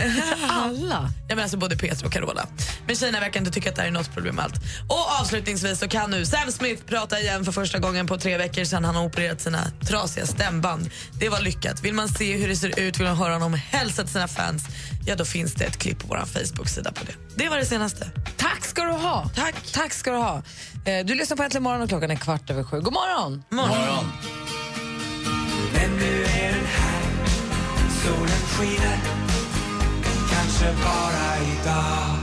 alla? 0.48 1.10
Ja, 1.28 1.34
men 1.34 1.38
alltså 1.38 1.56
både 1.56 1.76
Petra 1.76 2.06
och 2.06 2.12
Carola. 2.12 2.46
Men 2.86 2.96
tjejerna 2.96 3.20
verkar 3.20 3.40
inte 3.40 3.52
tycka 3.52 3.70
att 3.70 3.76
det 3.76 3.82
här 3.82 3.88
är 3.88 3.92
något 3.92 4.14
problem 4.14 4.38
allt. 4.38 4.54
Och 4.88 5.20
avslutningsvis 5.20 5.78
så 5.78 5.88
kan 5.88 6.10
nu 6.10 6.26
Sam 6.26 6.52
Smith 6.52 6.82
prata 6.84 7.20
igen 7.20 7.44
för 7.44 7.52
första 7.52 7.78
gången 7.78 8.06
på 8.06 8.18
tre 8.18 8.36
veckor 8.36 8.64
sedan 8.64 8.84
han 8.84 8.94
har 8.96 9.04
opererat 9.04 9.40
sina 9.40 9.58
trasiga 9.88 10.26
stämband. 10.26 10.90
Det 11.20 11.28
var 11.28 11.40
lyckat. 11.40 11.84
Vill 11.84 11.94
man 11.94 12.08
se 12.08 12.36
hur 12.36 12.48
det 12.48 12.56
ser 12.56 12.78
ut, 12.80 12.98
vill 12.98 13.06
man 13.06 13.16
höra 13.16 13.32
honom 13.32 13.54
hälsa 13.54 14.02
till 14.02 14.12
sina 14.12 14.28
fans, 14.28 14.64
ja 15.06 15.16
då 15.16 15.24
finns 15.24 15.54
det 15.54 15.64
ett 15.64 15.76
klipp 15.76 15.98
på 15.98 16.06
vår 16.08 16.24
Facebook-sida 16.26 16.92
på 16.92 17.04
det. 17.04 17.12
Det 17.34 17.48
var 17.48 17.56
det 17.56 17.64
senaste. 17.64 18.10
Tack 18.36 18.64
ska 18.64 18.84
du 18.84 18.92
ha. 18.92 19.30
Tack. 19.34 19.54
Tack 19.72 19.92
ska 19.92 20.10
du 20.10 20.16
ha. 20.16 20.42
Eh, 20.84 21.04
Du 21.06 21.14
lyssnar 21.14 21.36
på 21.36 21.42
Äntligen 21.42 21.62
morgon 21.62 21.82
och 21.82 21.88
klockan 21.88 22.10
är 22.10 22.16
kvart 22.16 22.50
över 22.50 22.64
sju. 22.64 22.80
God 22.80 22.92
morgon! 22.92 23.42
morgon. 23.50 24.12
Men 25.90 25.98
nu 25.98 26.22
är 26.22 26.52
den 26.52 26.66
här, 26.66 27.02
solen 28.04 28.28
skiner 28.28 28.98
Kanske 30.30 30.64
bara 30.64 31.38
idag 31.38 32.16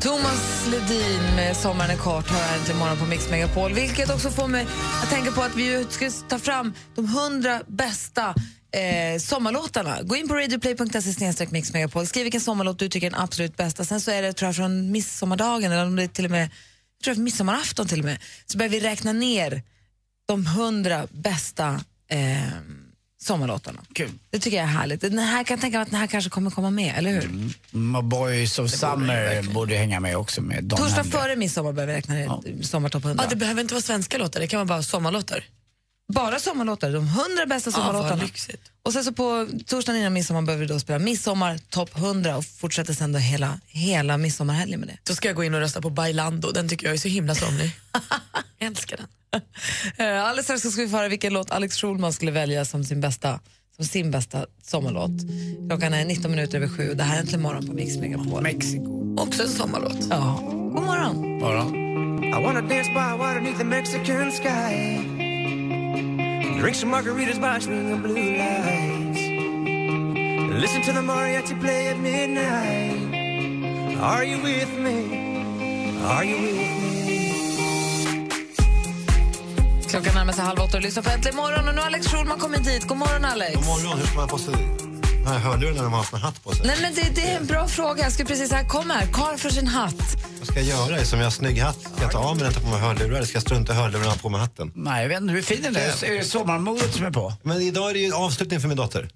Thomas 0.00 0.66
Ledin 0.70 1.22
med 1.36 1.56
Sommaren 1.56 1.90
är 1.90 1.96
kort 1.96 2.28
har 2.28 2.56
äntligen 2.56 2.78
morgon 2.78 2.98
på 2.98 3.04
Mix 3.04 3.30
Megapol. 3.30 3.72
Vilket 3.72 4.10
också 4.10 4.30
får 4.30 4.48
mig 4.48 4.66
att 5.02 5.10
tänka 5.10 5.32
på 5.32 5.42
att 5.42 5.56
vi 5.56 5.86
ska 5.90 6.10
ta 6.10 6.38
fram 6.38 6.72
de 6.94 7.08
hundra 7.08 7.62
bästa 7.66 8.34
eh, 8.72 9.18
sommarlåtarna. 9.18 10.02
Gå 10.02 10.16
in 10.16 10.28
på 10.28 10.34
radioplay.se 10.34 11.46
mixmegapol. 11.50 12.06
Skriv 12.06 12.22
vilken 12.22 12.40
sommarlåt 12.40 12.78
du 12.78 12.88
tycker 12.88 13.06
är 13.06 13.10
den 13.10 13.20
absolut 13.20 13.56
bästa. 13.56 13.84
Sen 13.84 14.00
så 14.00 14.10
är 14.10 14.22
det 14.22 14.32
tror 14.32 14.48
jag, 14.48 14.56
från 14.56 14.92
midsommardagen 14.92 15.72
eller 15.72 15.86
om 15.86 15.96
det 15.96 16.02
är 16.02 16.08
till 16.08 16.24
och 16.24 16.30
med 16.30 16.50
jag 17.00 17.04
tror 17.04 17.16
jag 17.16 17.22
midsommarafton 17.22 17.86
till 17.86 17.98
och 17.98 18.04
med. 18.04 18.18
Så 18.46 18.58
börjar 18.58 18.70
vi 18.70 18.80
räkna 18.80 19.12
ner 19.12 19.62
de 20.28 20.46
hundra 20.46 21.06
bästa 21.10 21.80
eh, 22.10 22.42
sommarlåtarna. 23.24 23.80
Kul. 23.94 24.10
Det 24.30 24.38
tycker 24.38 24.56
jag 24.56 24.64
är 24.64 24.70
härligt. 24.70 25.00
Den 25.00 25.18
här 25.18 25.44
kan 25.44 25.54
jag 25.54 25.60
tänka 25.60 25.78
mig 25.78 25.82
att 25.82 25.90
den 25.90 26.00
här 26.00 26.06
kanske 26.06 26.30
kommer 26.30 26.50
komma 26.50 26.70
med, 26.70 26.94
eller 26.98 27.10
hur? 27.12 27.24
Mm, 27.72 28.08
Boys 28.08 28.58
of 28.58 28.70
Summer 28.70 29.42
borde 29.42 29.76
hänga 29.76 30.00
med 30.00 30.16
också 30.16 30.40
med 30.40 30.64
Don 30.64 30.78
Torsdag 30.78 30.96
Henley. 30.96 31.12
före 31.12 31.36
midsommar 31.36 31.72
börjar 31.72 31.86
vi 31.86 31.92
räkna 31.94 32.14
ner 32.14 32.62
sommartopp 32.62 33.04
100. 33.04 33.24
Ja, 33.24 33.30
det 33.30 33.36
behöver 33.36 33.60
inte 33.62 33.74
vara 33.74 33.82
svenska 33.82 34.18
låtar, 34.18 34.40
det 34.40 34.46
kan 34.46 34.58
vara 34.58 34.66
bara 34.66 34.82
sommarlåtar. 34.82 35.44
Bara 36.12 36.40
sommarlåtar, 36.40 36.90
de 36.92 37.06
100 37.06 37.46
bästa 37.46 37.70
Ja, 37.70 37.74
sommarlåtarna. 37.76 38.22
lyxigt. 38.22 38.62
och 38.82 38.92
sen 38.92 39.04
så 39.04 39.12
på 39.12 39.48
torsdagen 39.66 40.00
innan 40.00 40.12
midsommar 40.12 40.42
behöver 40.42 40.64
vi 40.66 40.72
då 40.72 40.80
spela 40.80 40.98
midsommar 40.98 41.58
topp 41.58 41.90
100 41.96 42.36
och 42.36 42.44
fortsätter 42.44 42.94
sen 42.94 43.12
då 43.12 43.18
hela, 43.18 43.60
hela 43.66 44.16
midsommarhelgen 44.18 44.80
med 44.80 44.88
det. 44.88 44.98
Då 45.04 45.14
ska 45.14 45.28
jag 45.28 45.36
gå 45.36 45.44
in 45.44 45.54
och 45.54 45.60
rösta 45.60 45.80
på 45.82 45.90
Bailando, 45.90 46.50
den 46.50 46.68
tycker 46.68 46.86
jag 46.86 46.94
är 46.94 46.98
så 46.98 47.08
himla 47.08 47.34
somnig. 47.34 47.70
jag 48.58 48.66
älskar 48.66 48.96
den. 48.96 49.06
Eh, 49.96 50.24
Alldeles 50.24 50.44
strax 50.44 50.62
så 50.62 50.70
ska 50.70 50.82
vi 50.82 50.88
få 50.88 50.96
höra 50.96 51.08
vilken 51.08 51.32
låt 51.32 51.50
Alex 51.50 51.76
Schulman 51.76 52.12
skulle 52.12 52.30
välja 52.30 52.64
som 52.64 52.84
sin 52.84 53.00
bästa, 53.00 53.40
som 53.76 53.84
sin 53.84 54.10
bästa 54.10 54.46
sommarlåt. 54.62 55.10
Klockan 55.68 55.94
är 55.94 56.04
19 56.04 56.30
minuter 56.30 56.58
över 56.58 56.68
sju 56.68 56.90
och 56.90 56.96
det 56.96 57.02
här 57.02 57.16
är 57.16 57.20
Äntligen 57.20 57.42
morgon 57.42 57.66
på 57.66 57.72
Mix 57.72 57.96
Megapol. 57.96 58.42
Mexiko. 58.42 59.16
Också 59.18 59.42
en 59.42 59.48
sommarlåt. 59.48 59.96
Ja. 60.10 60.38
God 60.74 60.82
morgon. 60.82 61.26
I 62.32 62.42
wanna 62.42 62.60
dance 62.60 62.90
by 62.90 63.12
water 63.18 63.40
beneath 63.40 63.58
the 63.58 63.64
Mexican 63.64 64.30
sky 64.30 64.98
Drink 66.60 66.76
some 66.76 66.90
margaritas 66.90 67.40
by 67.40 67.58
swinging 67.58 68.02
blue 68.02 68.14
lights 68.14 69.20
Listen 70.62 70.82
to 70.82 70.92
the 70.92 71.00
mariachi 71.00 71.60
play 71.60 71.88
at 71.88 71.98
midnight 71.98 73.00
Are 74.00 74.24
you 74.24 74.38
with 74.42 74.78
me? 74.78 75.98
Are 76.04 76.24
you 76.24 76.36
with 76.40 76.56
me? 76.56 76.79
Klockan 79.90 80.14
närmar 80.14 80.32
sig 80.32 80.44
halv 80.44 80.60
åtta 80.60 80.76
och 80.76 80.82
lyssnar 80.82 81.02
på 81.02 81.10
Äntligen 81.10 81.36
morgon 81.36 81.68
och 81.68 81.74
nu 81.74 81.80
har 81.80 81.86
Alex 81.86 82.06
Schulman 82.06 82.38
kommit 82.38 82.68
hit. 82.68 82.88
God 82.88 82.96
morgon 82.96 83.24
Alex. 83.24 83.54
God 83.54 83.66
morgon, 83.66 83.98
hur 83.98 84.06
ska 84.06 84.16
man 84.16 84.28
på 84.28 84.38
sig 84.38 84.54
de 84.54 85.26
här 85.26 85.38
hörlurarna 85.38 85.82
när 85.82 85.88
man 85.88 85.92
har 85.92 86.04
sån 86.04 86.18
här 86.18 86.26
hatt 86.26 86.44
på 86.44 86.52
sig? 86.52 86.66
Nej 86.66 86.76
men 86.82 86.94
det, 86.94 87.12
det 87.14 87.30
är 87.30 87.36
en 87.36 87.46
bra 87.46 87.68
fråga. 87.68 88.02
Jag 88.02 88.12
ska 88.12 88.24
precis 88.24 88.52
här, 88.52 88.68
kom 88.68 88.90
här, 88.90 89.06
karl 89.12 89.36
för 89.36 89.50
sin 89.50 89.66
hatt. 89.66 90.16
Vad 90.38 90.48
ska 90.48 90.60
jag 90.60 90.64
göra? 90.90 91.04
Som 91.04 91.18
jag 91.18 91.26
har 91.26 91.30
snygg 91.30 91.58
hatt, 91.58 91.80
ska 91.80 92.02
jag 92.02 92.12
ta 92.12 92.18
av 92.18 92.36
mig 92.36 92.38
den 92.38 92.48
och 92.48 92.54
ta 92.54 92.60
på 92.60 92.68
mig 92.68 92.80
hörlurar? 92.80 93.22
Ska 93.22 93.36
jag 93.36 93.42
strunta 93.42 93.72
i 93.72 93.76
hörlurarna 93.76 94.06
och 94.06 94.12
ha 94.12 94.18
på 94.18 94.28
mig 94.28 94.40
hatten? 94.40 94.72
Nej, 94.74 95.02
jag 95.02 95.08
vet 95.08 95.20
inte 95.20 95.34
hur 95.34 95.42
fin 95.42 95.62
den 95.62 95.76
är. 95.76 96.04
Är 96.04 96.14
det 96.18 96.24
sommarmodet 96.24 96.94
som 96.94 97.06
är 97.06 97.10
på? 97.10 97.32
Men 97.42 97.60
idag 97.60 97.90
är 97.90 97.94
det 97.94 98.00
ju 98.00 98.12
avslutning 98.14 98.60
för 98.60 98.68
min 98.68 98.76
dotter. 98.76 99.08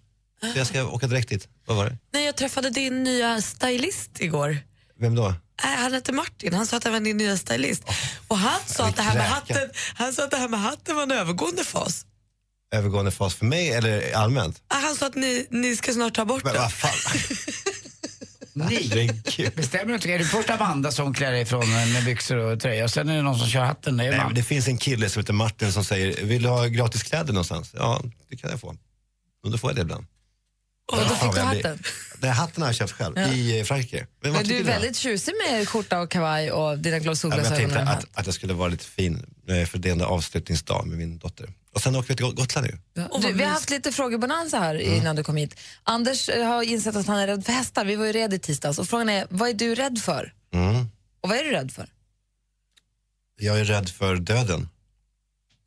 Så 0.52 0.58
jag 0.58 0.66
ska 0.66 0.84
åka 0.84 1.06
direkt 1.06 1.28
dit. 1.28 1.48
Vad 1.66 1.76
var 1.76 1.84
det? 1.84 1.98
Nej, 2.12 2.26
jag 2.26 2.36
träffade 2.36 2.70
din 2.70 3.02
nya 3.02 3.40
stylist 3.40 4.10
igår. 4.20 4.58
Vem 5.00 5.14
då? 5.14 5.34
Han 5.56 5.94
heter 5.94 6.12
Martin, 6.12 6.54
han 6.54 6.66
sa 6.66 6.76
att 6.76 6.84
han 6.84 6.92
var 6.92 7.00
din 7.00 7.16
nya 7.16 7.36
stylist. 7.36 7.82
Och 8.28 8.38
han 8.38 8.60
sa, 8.66 8.86
att 8.86 8.96
det 8.96 9.02
här 9.02 9.14
med 9.14 9.28
hatten, 9.30 9.70
han 9.94 10.12
sa 10.12 10.24
att 10.24 10.30
det 10.30 10.36
här 10.36 10.48
med 10.48 10.60
hatten 10.60 10.96
var 10.96 11.02
en 11.02 11.10
övergående 11.10 11.64
fas. 11.64 12.06
Övergående 12.74 13.10
fas 13.10 13.34
för 13.34 13.44
mig 13.46 13.70
eller 13.72 14.12
allmänt? 14.12 14.62
Han 14.68 14.94
sa 14.96 15.06
att 15.06 15.14
ni, 15.14 15.46
ni 15.50 15.76
ska 15.76 15.92
snart 15.92 16.14
ta 16.14 16.24
bort 16.24 16.44
Men 16.44 16.52
det. 16.52 16.58
vad 16.58 16.72
fan. 16.72 17.20
Ni? 18.56 19.10
Bestämmer 19.56 19.84
du 19.86 19.94
inte? 19.94 20.08
Är 20.12 20.18
det 20.18 20.24
först 20.24 20.50
Amanda 20.50 20.92
som 20.92 21.14
klär 21.14 21.32
ifrån 21.32 21.70
med 21.92 22.04
byxor 22.04 22.36
och 22.36 22.60
tröja 22.60 22.84
och 22.84 22.90
sen 22.90 23.08
är 23.08 23.16
det 23.16 23.22
någon 23.22 23.38
som 23.38 23.48
kör 23.48 23.60
hatten? 23.64 23.96
Det 23.96 24.04
är 24.04 24.08
Nej, 24.08 24.18
man. 24.18 24.26
men 24.26 24.34
det 24.34 24.42
finns 24.42 24.68
en 24.68 24.78
kille 24.78 25.08
som 25.08 25.20
heter 25.20 25.32
Martin 25.32 25.72
som 25.72 25.84
säger, 25.84 26.24
vill 26.24 26.42
du 26.42 26.48
ha 26.48 26.66
gratis 26.66 27.02
kläder 27.02 27.32
någonstans? 27.32 27.70
Ja, 27.74 28.02
det 28.30 28.36
kan 28.36 28.50
jag 28.50 28.60
få. 28.60 28.76
Och 29.44 29.50
då 29.50 29.58
får 29.58 29.70
jag 29.70 29.76
det 29.76 29.82
ibland. 29.82 30.06
Och 30.92 30.98
då 30.98 31.04
fick 31.08 31.22
Ja, 31.22 31.32
du 31.34 31.40
hatten. 31.40 31.78
Den 32.18 32.30
här 32.30 32.36
hatten 32.40 32.62
har 32.62 32.68
jag 32.68 32.76
köpt 32.76 32.92
själv 32.92 33.18
Ja. 33.18 33.28
i 33.28 33.58
eh, 33.60 33.64
Frankrike. 33.64 34.06
Men 34.22 34.32
Men 34.32 34.44
du 34.44 34.56
är 34.58 34.64
väldigt 34.64 34.96
tjusig 34.96 35.34
med 35.48 35.68
skjorta 35.68 36.00
och 36.00 36.10
kavaj 36.10 36.52
och 36.52 36.78
dina 36.78 36.96
Ja, 36.98 37.14
solglasögon. 37.14 37.60
jag 37.60 37.70
tänkte 37.72 37.92
att, 37.92 38.18
att 38.18 38.26
jag 38.26 38.34
skulle 38.34 38.54
vara 38.54 38.68
lite 38.68 38.84
fin 38.84 39.26
eh, 39.48 39.66
för 39.66 39.78
det 39.78 39.88
är 39.88 39.92
ändå 39.92 40.04
avslutningsdag 40.04 40.86
med 40.86 40.98
min 40.98 41.18
dotter. 41.18 41.50
Och 41.74 41.80
sen 41.82 41.96
åker 41.96 42.08
vi 42.08 42.16
till 42.16 42.26
Gotland 42.26 42.66
nu. 42.66 42.78
Ja, 42.94 43.18
Du, 43.22 43.32
vi 43.32 43.42
har 43.44 43.50
haft 43.50 43.70
lite 43.70 43.92
frågebonanza 43.92 44.58
här 44.58 44.74
Mm. 44.74 44.94
innan 44.94 45.16
du 45.16 45.24
kom 45.24 45.36
hit. 45.36 45.60
Anders 45.82 46.28
eh, 46.28 46.46
har 46.46 46.62
insett 46.62 46.96
att 46.96 47.06
han 47.06 47.18
är 47.18 47.26
rädd 47.26 47.44
för 47.44 47.52
hästar. 47.52 47.84
Vi 47.84 47.96
var 47.96 48.06
ju 48.06 48.12
rädd 48.12 48.34
i 48.34 48.38
tisdags. 48.38 48.78
Och 48.78 48.88
frågan 48.88 49.08
är, 49.08 49.26
vad 49.30 49.48
är 49.48 49.54
du 49.54 49.74
rädd 49.74 49.98
för? 49.98 50.32
Mm. 50.54 50.76
Och 51.20 51.28
vad 51.28 51.38
är 51.38 51.44
du 51.44 51.50
rädd 51.50 51.72
för? 51.72 51.88
Jag 53.36 53.60
är 53.60 53.64
rädd 53.64 53.88
för 53.88 54.16
döden. 54.16 54.68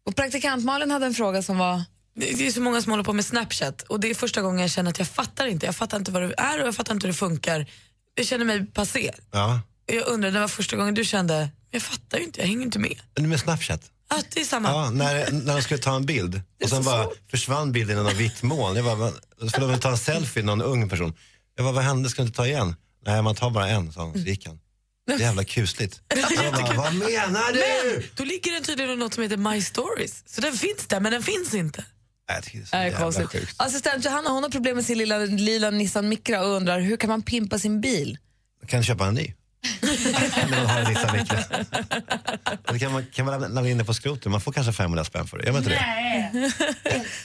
Och 0.06 0.16
praktikant 0.16 0.66
Malin 0.66 0.92
hade 0.92 1.06
en 1.06 1.14
fråga 1.14 1.44
som 1.44 1.58
var... 1.58 1.84
Det 2.20 2.38
det 2.38 2.48
är 2.48 2.52
så 2.52 2.62
många 2.62 2.82
som 2.82 2.92
håller 2.92 3.04
på 3.04 3.14
med 3.14 3.26
Snapchat 3.26 3.82
och 3.82 4.00
det 4.00 4.10
är 4.10 4.16
första 4.16 4.42
gången 4.42 4.60
jag 4.62 4.70
känner 4.70 4.90
att 4.92 5.00
jag 5.00 5.08
fattar 5.08 5.48
inte. 5.48 5.66
Jag 5.66 5.76
fattar 5.76 5.98
inte 5.98 6.12
vad 6.12 6.22
det 6.22 6.34
är 6.38 6.62
och 6.62 6.68
jag 6.68 6.76
fattar 6.76 6.94
inte 6.94 7.08
hur 7.08 7.14
det 7.14 7.18
funkar. 7.18 7.70
Jag 8.16 8.26
känner 8.26 8.46
mig 8.46 8.66
passé. 8.66 9.12
Ja. 9.32 9.62
Jag 9.86 10.08
undrar, 10.08 10.32
det 10.32 10.40
var 10.40 10.48
första 10.48 10.76
gången 10.76 10.94
du 10.94 11.06
kände, 11.06 11.50
jag 11.72 11.82
fattar 11.82 12.18
ju 12.18 12.24
inte, 12.24 12.40
jag 12.40 12.48
hänger 12.48 12.62
inte 12.62 12.80
med. 12.80 13.00
Men 13.16 13.30
med 13.30 13.40
Snapchat. 13.40 13.82
Att 14.08 14.32
det 14.32 14.42
är 14.42 14.46
samma. 14.46 14.70
Ja, 14.70 14.90
när, 14.90 15.32
när 15.32 15.56
de 15.56 15.62
skulle 15.62 15.80
ta 15.80 15.96
en 15.96 16.06
bild 16.06 16.42
och 16.64 16.70
sen 16.70 16.84
bara 16.84 17.08
försvann 17.32 17.72
bilden 17.72 17.98
i 17.98 18.04
något 18.04 18.14
vitt 18.14 18.44
moln. 18.44 18.76
Jag 18.76 18.98
bara, 18.98 19.12
skulle 19.50 19.68
de 19.68 19.80
ta 19.80 19.90
en 19.90 19.98
selfie, 19.98 20.44
någon 20.44 20.62
ung 20.62 20.90
person. 20.90 21.14
Jag 21.56 21.66
bara, 21.66 21.74
vad 21.74 21.84
hände, 21.84 22.10
ska 22.10 22.22
du 22.22 22.26
inte 22.26 22.38
ta 22.38 22.48
igen? 22.48 22.76
Nej, 23.06 23.22
man 23.22 23.36
tar 23.36 23.50
bara 23.50 23.70
en, 23.70 23.92
sa 23.94 24.02
han. 24.02 24.14
Så 24.14 24.20
gick 24.20 24.48
han. 24.48 24.60
Jävla 25.20 25.44
kusligt. 25.44 26.02
Jag 26.44 26.54
bara, 26.54 26.74
vad 26.74 26.94
menar 26.96 27.54
du? 27.54 27.94
Men 27.94 28.04
då 28.16 28.24
ligger 28.24 28.52
den 28.52 28.64
tydligen 28.64 28.92
i 28.92 28.96
något 28.96 29.14
som 29.14 29.24
heter 29.24 29.38
My 29.38 29.62
Stories. 29.62 30.24
Så 30.26 30.42
den 30.42 30.54
finns 30.54 30.88
där, 30.88 31.00
men 31.00 31.12
den 31.12 31.24
finns 31.24 31.54
inte. 31.54 31.86
Nej, 32.30 32.36
jag 32.38 32.44
tycker 32.44 32.58
det 32.58 32.64
är 32.78 32.92
så 32.92 32.98
är 32.98 33.04
konstigt. 33.04 33.32
sjukt. 33.32 33.54
Assistent 33.58 34.06
Johanna 34.06 34.30
hon 34.30 34.44
har 34.44 34.50
problem 34.50 34.76
med 34.76 34.86
sin 34.86 34.98
lilla, 34.98 35.18
lila 35.18 35.70
Nissan 35.70 36.10
Micra 36.10 36.42
och 36.46 36.50
undrar 36.52 36.80
hur 36.80 36.98
kan 36.98 37.10
man 37.10 37.22
pimpa 37.22 37.60
sin 37.60 37.82
bil? 37.82 38.18
Kan 38.68 38.80
du 38.80 38.86
köpa 38.86 39.06
en 39.06 39.14
ny? 39.14 39.34
När 39.82 40.58
man 40.58 40.66
har 40.66 40.80
en 40.80 40.94
Nissan 40.94 41.18
Micra. 41.18 41.38
Eller 42.68 42.80
kan 42.80 42.92
man, 42.92 43.06
kan 43.14 43.26
man 43.26 43.42
lämna 43.42 43.70
in 43.70 43.78
det 43.78 43.86
på 43.86 43.94
skroten? 43.94 44.32
Man 44.32 44.42
får 44.42 44.52
kanske 44.52 44.74
500 44.74 45.04
spänn 45.06 45.28
för 45.28 45.38
det. 45.38 45.52
Man 45.52 45.58
inte 45.64 45.70
det? 45.70 46.52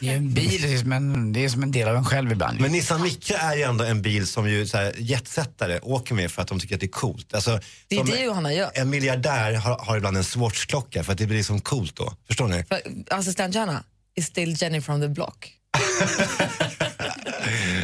Det 0.00 0.08
är 0.08 0.16
en 0.16 0.34
bil, 0.34 0.62
det 0.62 0.74
är 0.74 0.78
som 0.78 0.92
en, 0.92 1.32
det 1.32 1.44
är 1.44 1.48
som 1.48 1.62
en 1.62 1.72
del 1.72 1.88
av 1.88 1.96
en 1.96 2.04
själv 2.04 2.32
ibland. 2.32 2.60
Men 2.60 2.72
Nissan 2.72 3.02
Micra 3.02 3.36
är 3.36 3.56
ju 3.56 3.62
ändå 3.62 3.84
en 3.84 4.02
bil 4.02 4.26
som 4.26 4.48
ju 4.48 4.66
så 4.66 4.76
här, 4.76 4.94
jetsättare 4.98 5.80
åker 5.82 6.14
med 6.14 6.30
för 6.30 6.42
att 6.42 6.48
de 6.48 6.60
tycker 6.60 6.74
att 6.74 6.80
det 6.80 6.86
är 6.86 6.88
coolt. 6.88 7.34
Alltså, 7.34 7.60
Det 7.88 7.96
är 7.96 8.04
det 8.04 8.20
Johanna 8.22 8.52
gör. 8.52 8.70
En 8.74 8.90
miljardär 8.90 9.52
har, 9.54 9.78
har 9.78 9.96
ibland 9.96 10.16
en 10.16 10.24
Swatch-klocka 10.24 11.04
för 11.04 11.12
att 11.12 11.18
det 11.18 11.26
blir 11.26 11.36
liksom 11.36 11.60
coolt 11.60 11.96
då. 11.96 12.14
Förstår 12.26 12.48
ni? 12.48 12.64
För 12.64 12.80
assistent 13.10 13.54
Johanna 13.54 13.84
is 14.16 14.26
still 14.26 14.54
Jenny 14.62 14.80
from 14.80 15.00
the 15.00 15.08
block. 15.08 15.48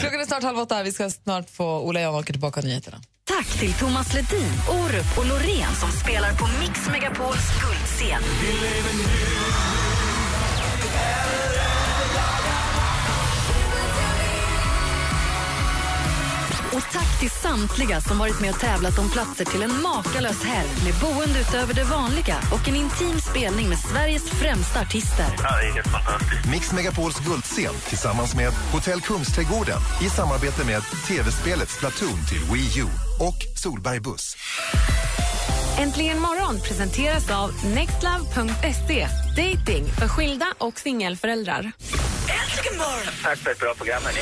Klockan 0.00 0.20
är 0.20 0.26
snart 0.26 0.42
halv 0.42 0.58
åtta. 0.58 0.82
Vi 0.82 0.92
ska 0.92 1.10
snart 1.10 1.50
få 1.50 1.80
Ola 1.80 2.00
Janåker 2.00 2.32
tillbaka 2.32 2.60
nyheterna. 2.60 3.00
Tack 3.24 3.46
till 3.58 3.72
Thomas 3.72 4.14
Ledin, 4.14 4.52
Orup 4.68 5.18
och 5.18 5.26
Loreen 5.26 5.74
som 5.74 5.90
spelar 5.90 6.32
på 6.32 6.48
Mix 6.60 6.88
Megapols 6.88 7.50
guldscen. 7.60 8.22
Och 16.78 16.92
tack 16.92 17.20
till 17.20 17.30
samtliga 17.30 18.00
som 18.00 18.18
varit 18.18 18.40
med 18.40 18.50
och 18.50 18.60
tävlat 18.60 18.98
om 18.98 19.10
platser 19.10 19.44
till 19.44 19.62
en 19.62 19.82
makalös 19.82 20.44
helg 20.44 20.68
med 20.84 20.94
boende 21.00 21.40
utöver 21.40 21.74
det 21.74 21.84
vanliga 21.84 22.36
och 22.52 22.68
en 22.68 22.76
intim 22.76 23.20
spelning 23.20 23.68
med 23.68 23.78
Sveriges 23.78 24.30
främsta 24.30 24.80
artister. 24.80 25.26
Ja, 25.42 25.56
det 25.56 25.68
är 25.68 25.72
helt 25.72 25.86
fantastiskt. 25.86 26.50
Mix 26.50 26.72
Megapols 26.72 27.18
guldscen 27.20 27.74
tillsammans 27.88 28.34
med 28.34 28.52
Hotell 28.72 29.00
Kungsträdgården 29.00 29.78
i 30.02 30.10
samarbete 30.10 30.64
med 30.64 30.82
tv-spelet 31.06 31.70
Splatoon 31.70 32.18
till 32.28 32.40
Wii 32.52 32.80
U 32.80 32.86
och 33.20 33.58
Solberg 33.62 34.00
Buss. 34.00 34.36
Äntligen 35.78 36.20
morgon 36.20 36.60
presenteras 36.60 37.30
av 37.30 37.50
nextlove.se. 37.64 39.08
Dating 39.36 39.84
för 39.98 40.08
skilda 40.08 40.46
och 40.58 40.78
singelföräldrar. 40.78 41.72
Äntligen 42.28 42.78
morgon! 42.78 43.12
Tack 43.22 43.38
för 43.38 43.50
ett 43.50 43.58
bra 43.58 43.74
program, 43.74 44.02
hörni. 44.04 44.20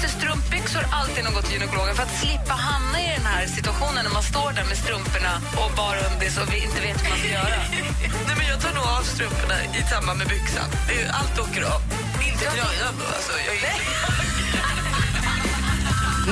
Sig 0.00 0.10
strumpbyxor 0.18 0.84
alltid 0.98 1.20
när 1.24 1.30
man 1.30 1.34
går 1.34 1.42
till 1.42 1.56
gynekologen 1.56 1.94
för 1.98 2.02
att 2.02 2.16
slippa 2.22 2.54
hamna 2.68 2.96
i 3.06 3.08
den 3.18 3.26
här 3.32 3.46
situationen 3.56 4.02
när 4.06 4.14
man 4.18 4.22
står 4.32 4.50
där 4.58 4.66
med 4.70 4.78
strumporna 4.84 5.34
och 5.60 5.70
bara 5.82 5.98
undis 6.08 6.34
och 6.40 6.48
inte 6.64 6.78
vet 6.86 6.98
hur 7.02 7.10
man 7.12 7.18
ska 7.22 7.30
göra. 7.40 7.58
Nej, 8.26 8.34
men 8.38 8.46
jag 8.52 8.58
tar 8.64 8.72
nog 8.78 8.86
av 8.98 9.02
strumporna 9.14 9.56
i 9.78 9.82
samband 9.92 10.18
med 10.18 10.28
byxan. 10.32 10.68
Allt 11.18 11.36
åker 11.44 11.62
av. 11.74 11.80
Inte 12.28 12.44
tröjan 12.54 12.94
då. 13.00 13.06
Alltså, 13.16 13.32
jag 13.46 13.54
är 13.56 14.16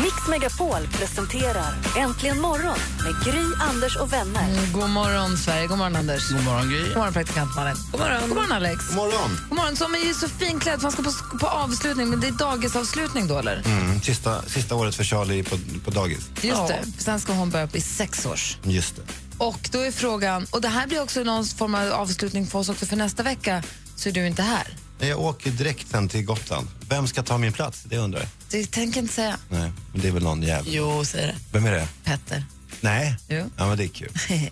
Mix 0.02 0.28
Megapol 0.28 0.86
presenterar 0.92 1.74
Äntligen 1.96 2.40
morgon 2.40 2.78
med 3.04 3.24
Gry, 3.24 3.44
Anders 3.60 3.96
och 3.96 4.12
vänner. 4.12 4.50
Mm, 4.50 4.72
god 4.72 4.90
morgon, 4.90 5.36
Sverige. 5.36 5.66
God 5.66 5.78
morgon, 5.78 5.96
Anders. 5.96 6.30
God 6.30 6.44
morgon, 6.44 6.68
Gry. 6.68 6.88
God 6.88 6.96
morgon, 6.96 7.12
praktikant 7.12 7.56
Malin. 7.56 7.76
God 7.92 8.00
morgon, 8.00 8.20
God 8.28 8.36
morgon 8.36 8.52
Alex. 8.52 8.86
God 8.86 8.96
morgon. 8.96 9.30
God 9.48 9.56
morgon. 9.58 9.76
Som 9.76 9.94
är 9.94 9.98
ju 9.98 10.14
så 10.14 10.28
finklädd, 10.28 10.80
för 10.80 10.82
han 10.82 10.92
ska 10.92 11.02
på, 11.02 11.38
på 11.38 11.46
avslutning, 11.46 12.08
men 12.08 12.20
det 12.20 12.26
är 12.28 12.32
dagisavslutning 12.32 13.26
då, 13.28 13.38
eller? 13.38 13.62
Mm, 13.64 14.00
sista, 14.00 14.42
sista 14.42 14.74
året 14.74 14.94
för 14.94 15.04
Charlie 15.04 15.42
på, 15.42 15.56
på 15.84 15.90
dagis. 15.90 16.30
Just 16.42 16.68
det. 16.68 16.84
Sen 16.98 17.20
ska 17.20 17.32
hon 17.32 17.50
börja 17.50 17.64
upp 17.64 17.76
i 17.76 17.80
sex 17.80 18.26
års. 18.26 18.56
Just 18.62 18.96
det. 18.96 19.02
Och 19.38 19.68
då 19.72 19.80
är 19.80 19.90
frågan, 19.90 20.46
och 20.50 20.60
det 20.60 20.68
här 20.68 20.86
blir 20.86 21.02
också 21.02 21.22
någon 21.22 21.44
form 21.44 21.74
av 21.74 21.92
avslutning 21.92 22.46
för 22.46 22.58
oss 22.58 22.68
också, 22.68 22.86
för 22.86 22.96
nästa 22.96 23.22
vecka 23.22 23.62
så 23.96 24.08
är 24.08 24.12
du 24.12 24.26
inte 24.26 24.42
här. 24.42 24.76
Jag 24.98 25.20
åker 25.20 25.50
direkt 25.50 25.90
sen 25.90 26.08
till 26.08 26.24
Gotland. 26.24 26.68
Vem 26.88 27.06
ska 27.06 27.22
ta 27.22 27.38
min 27.38 27.52
plats? 27.52 27.82
Det 27.84 27.98
undrar 27.98 28.20
jag. 28.20 28.28
Det 28.50 28.70
tänker 28.70 29.00
inte 29.00 29.14
säga. 29.14 29.38
Nej, 29.48 29.72
men 29.92 30.00
det 30.02 30.08
är 30.08 30.12
väl 30.12 30.22
någon 30.22 30.42
jävel. 30.42 30.74
Jo, 30.74 31.04
säger 31.04 31.26
det. 31.26 31.36
Vem 31.52 31.66
är 31.66 31.72
det? 31.72 31.88
Petter. 32.04 32.44
Nej? 32.80 33.16
Jo. 33.28 33.50
Ja, 33.56 33.66
men 33.66 33.78
det 33.78 33.84
är 33.84 33.88
kul. 33.88 34.12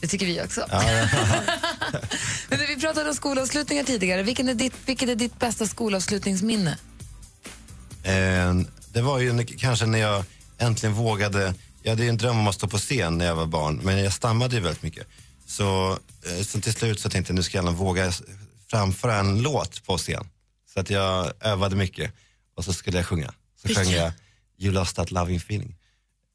Det 0.00 0.08
tycker 0.08 0.26
vi 0.26 0.42
också. 0.42 0.66
Ja, 0.70 0.92
ja. 0.92 1.08
Men 2.48 2.58
vi 2.58 2.76
pratade 2.80 3.08
om 3.08 3.14
skolavslutningar 3.14 3.84
tidigare. 3.84 4.22
Vilken 4.22 4.48
är 4.48 4.54
ditt, 4.54 4.74
vilket 4.86 5.08
är 5.08 5.14
ditt 5.14 5.38
bästa 5.38 5.66
skolavslutningsminne? 5.66 6.78
Eh, 8.02 8.54
det 8.92 9.02
var 9.02 9.18
ju 9.18 9.46
kanske 9.46 9.86
när 9.86 9.98
jag 9.98 10.24
äntligen 10.58 10.94
vågade. 10.94 11.54
Jag 11.82 11.90
hade 11.90 12.02
ju 12.02 12.08
en 12.08 12.16
dröm 12.16 12.38
om 12.38 12.46
att 12.46 12.54
stå 12.54 12.68
på 12.68 12.78
scen 12.78 13.18
när 13.18 13.26
jag 13.26 13.34
var 13.34 13.46
barn, 13.46 13.80
men 13.82 13.98
jag 14.04 14.12
stammade 14.12 14.56
ju 14.56 14.62
väldigt 14.62 14.82
mycket. 14.82 15.06
Så, 15.46 15.98
eh, 16.26 16.44
så 16.44 16.60
till 16.60 16.72
slut 16.72 17.00
så 17.00 17.10
tänkte 17.10 17.30
jag 17.32 17.36
nu 17.36 17.42
ska 17.42 17.58
jag 17.58 17.72
våga 17.72 18.12
framföra 18.70 19.16
en 19.16 19.42
låt 19.42 19.86
på 19.86 19.98
scen. 19.98 20.28
Så 20.74 20.80
att 20.80 20.90
jag 20.90 21.32
övade 21.40 21.76
mycket 21.76 22.12
och 22.54 22.64
så 22.64 22.72
skulle 22.72 22.96
jag 22.98 23.06
sjunga. 23.06 23.34
Så 23.62 23.68
sjöng 23.68 23.90
jag 23.90 24.12
You 24.58 24.72
lost 24.72 24.96
that 24.96 25.10
loving 25.10 25.36
feeling. 25.36 25.76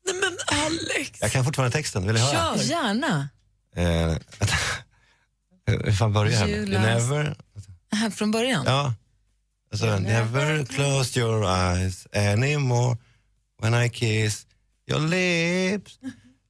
Nej 0.06 0.15
men 0.15 0.38
Alex! 0.60 1.21
Jag 1.21 1.32
kan 1.32 1.45
fortfarande 1.45 1.78
texten, 1.78 2.06
vill 2.06 2.15
ni 2.15 2.21
höra? 2.21 2.58
Gärna. 2.58 3.30
Eh, 3.75 4.17
hur 5.86 5.91
fan 5.91 6.13
börjar 6.13 6.39
den? 6.39 6.49
You 6.49 6.58
You 6.58 6.80
never... 6.80 7.36
Här 7.91 8.10
från 8.10 8.32
början? 8.32 8.65
Ja. 8.65 8.93
Alltså, 9.71 9.99
never 9.99 10.65
close 10.65 11.19
your 11.19 11.45
eyes 11.45 12.08
anymore 12.13 12.97
when 13.62 13.84
I 13.86 13.89
kiss 13.89 14.47
your 14.88 14.99
lips. 14.99 15.99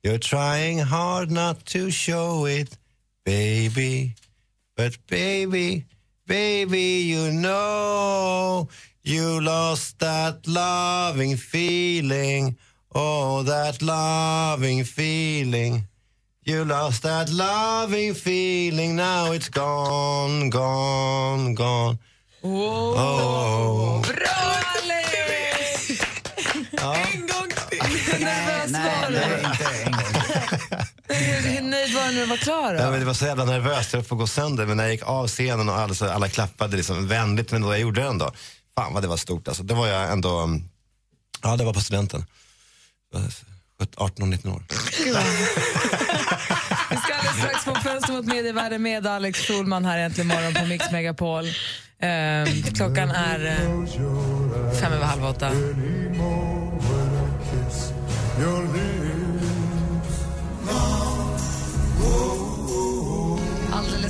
You're 0.03 0.19
trying 0.19 0.83
hard 0.83 1.31
not 1.31 1.65
to 1.65 1.91
show 1.91 2.49
it, 2.49 2.79
baby. 3.25 4.15
But 4.77 5.07
baby, 5.07 5.85
baby, 6.29 7.01
you 7.11 7.31
know 7.31 8.69
you 9.03 9.41
lost 9.41 9.97
that 9.99 10.47
loving 10.47 11.35
feeling. 11.35 12.55
Oh, 12.93 13.41
that 13.43 13.81
loving 13.81 14.83
feeling. 14.83 15.87
You 16.43 16.65
lost 16.65 17.03
that 17.03 17.31
loving 17.33 18.13
feeling, 18.13 18.95
now 18.95 19.31
it's 19.31 19.49
gone, 19.49 20.49
gone, 20.49 21.55
gone. 21.55 21.97
Oh. 22.43 24.01
Bra, 24.05 24.61
Alex! 24.77 26.01
Ja. 26.71 26.95
En 26.95 27.21
gång 27.27 27.51
till! 27.69 28.23
Nej, 28.23 28.65
nej, 28.69 29.05
du? 29.09 29.15
inte 29.15 29.65
en 29.85 29.91
gång. 29.91 30.85
Hur 31.89 31.95
var 31.95 32.07
du 32.07 32.13
när 32.13 32.21
du 32.21 32.27
var 32.27 32.37
klar? 32.37 32.73
Då? 32.73 32.79
Ja, 32.79 32.91
men 32.91 32.99
det 32.99 33.05
var 33.05 33.13
så 33.13 33.25
jävla 33.25 33.45
nervöst, 33.45 33.93
jag 33.93 33.99
höll 33.99 34.07
på 34.07 34.15
att 34.15 34.19
gå 34.19 34.27
sönder. 34.27 34.65
Men 34.65 34.77
när 34.77 34.83
jag 34.83 34.91
gick 34.93 35.03
av 35.03 35.27
scenen 35.27 35.69
och 35.69 35.75
alla, 35.75 36.13
alla 36.13 36.29
klappade 36.29 36.77
liksom 36.77 37.07
vänligt, 37.07 37.51
men 37.51 37.61
då 37.61 37.71
jag 37.73 37.79
gjorde 37.79 38.01
det 38.01 38.07
ändå. 38.07 38.31
Fan 38.75 38.93
vad 38.93 39.03
det 39.03 39.07
var 39.07 39.17
stort 39.17 39.47
alltså. 39.47 39.63
Det 39.63 39.73
var 39.73 39.87
jag 39.87 40.11
ändå, 40.11 40.59
ja 41.43 41.55
det 41.55 41.63
var 41.63 41.73
på 41.73 41.81
studenten. 41.81 42.25
Jag 43.13 43.19
var 43.19 43.87
18 44.05 44.21
och 44.23 44.27
19 44.29 44.51
år. 44.51 44.63
Vi 46.89 46.97
ska 46.97 47.13
alldeles 47.13 47.37
strax 47.37 47.63
få 47.63 47.75
fönster 47.75 48.13
mot 48.13 48.25
medievärlden 48.25 48.81
med 48.81 49.07
Alex 49.07 49.39
Schulman 49.39 49.85
här 49.85 49.97
äntligen 49.97 50.27
morgon 50.27 50.53
på 50.53 50.65
Mix 50.65 50.91
Megapol. 50.91 51.45
Ehm, 52.01 52.63
klockan 52.63 53.11
är 53.11 53.45
eh, 53.45 53.57
fem 54.79 54.93
över 54.93 55.05
halv 55.05 55.25
åtta. 55.25 55.51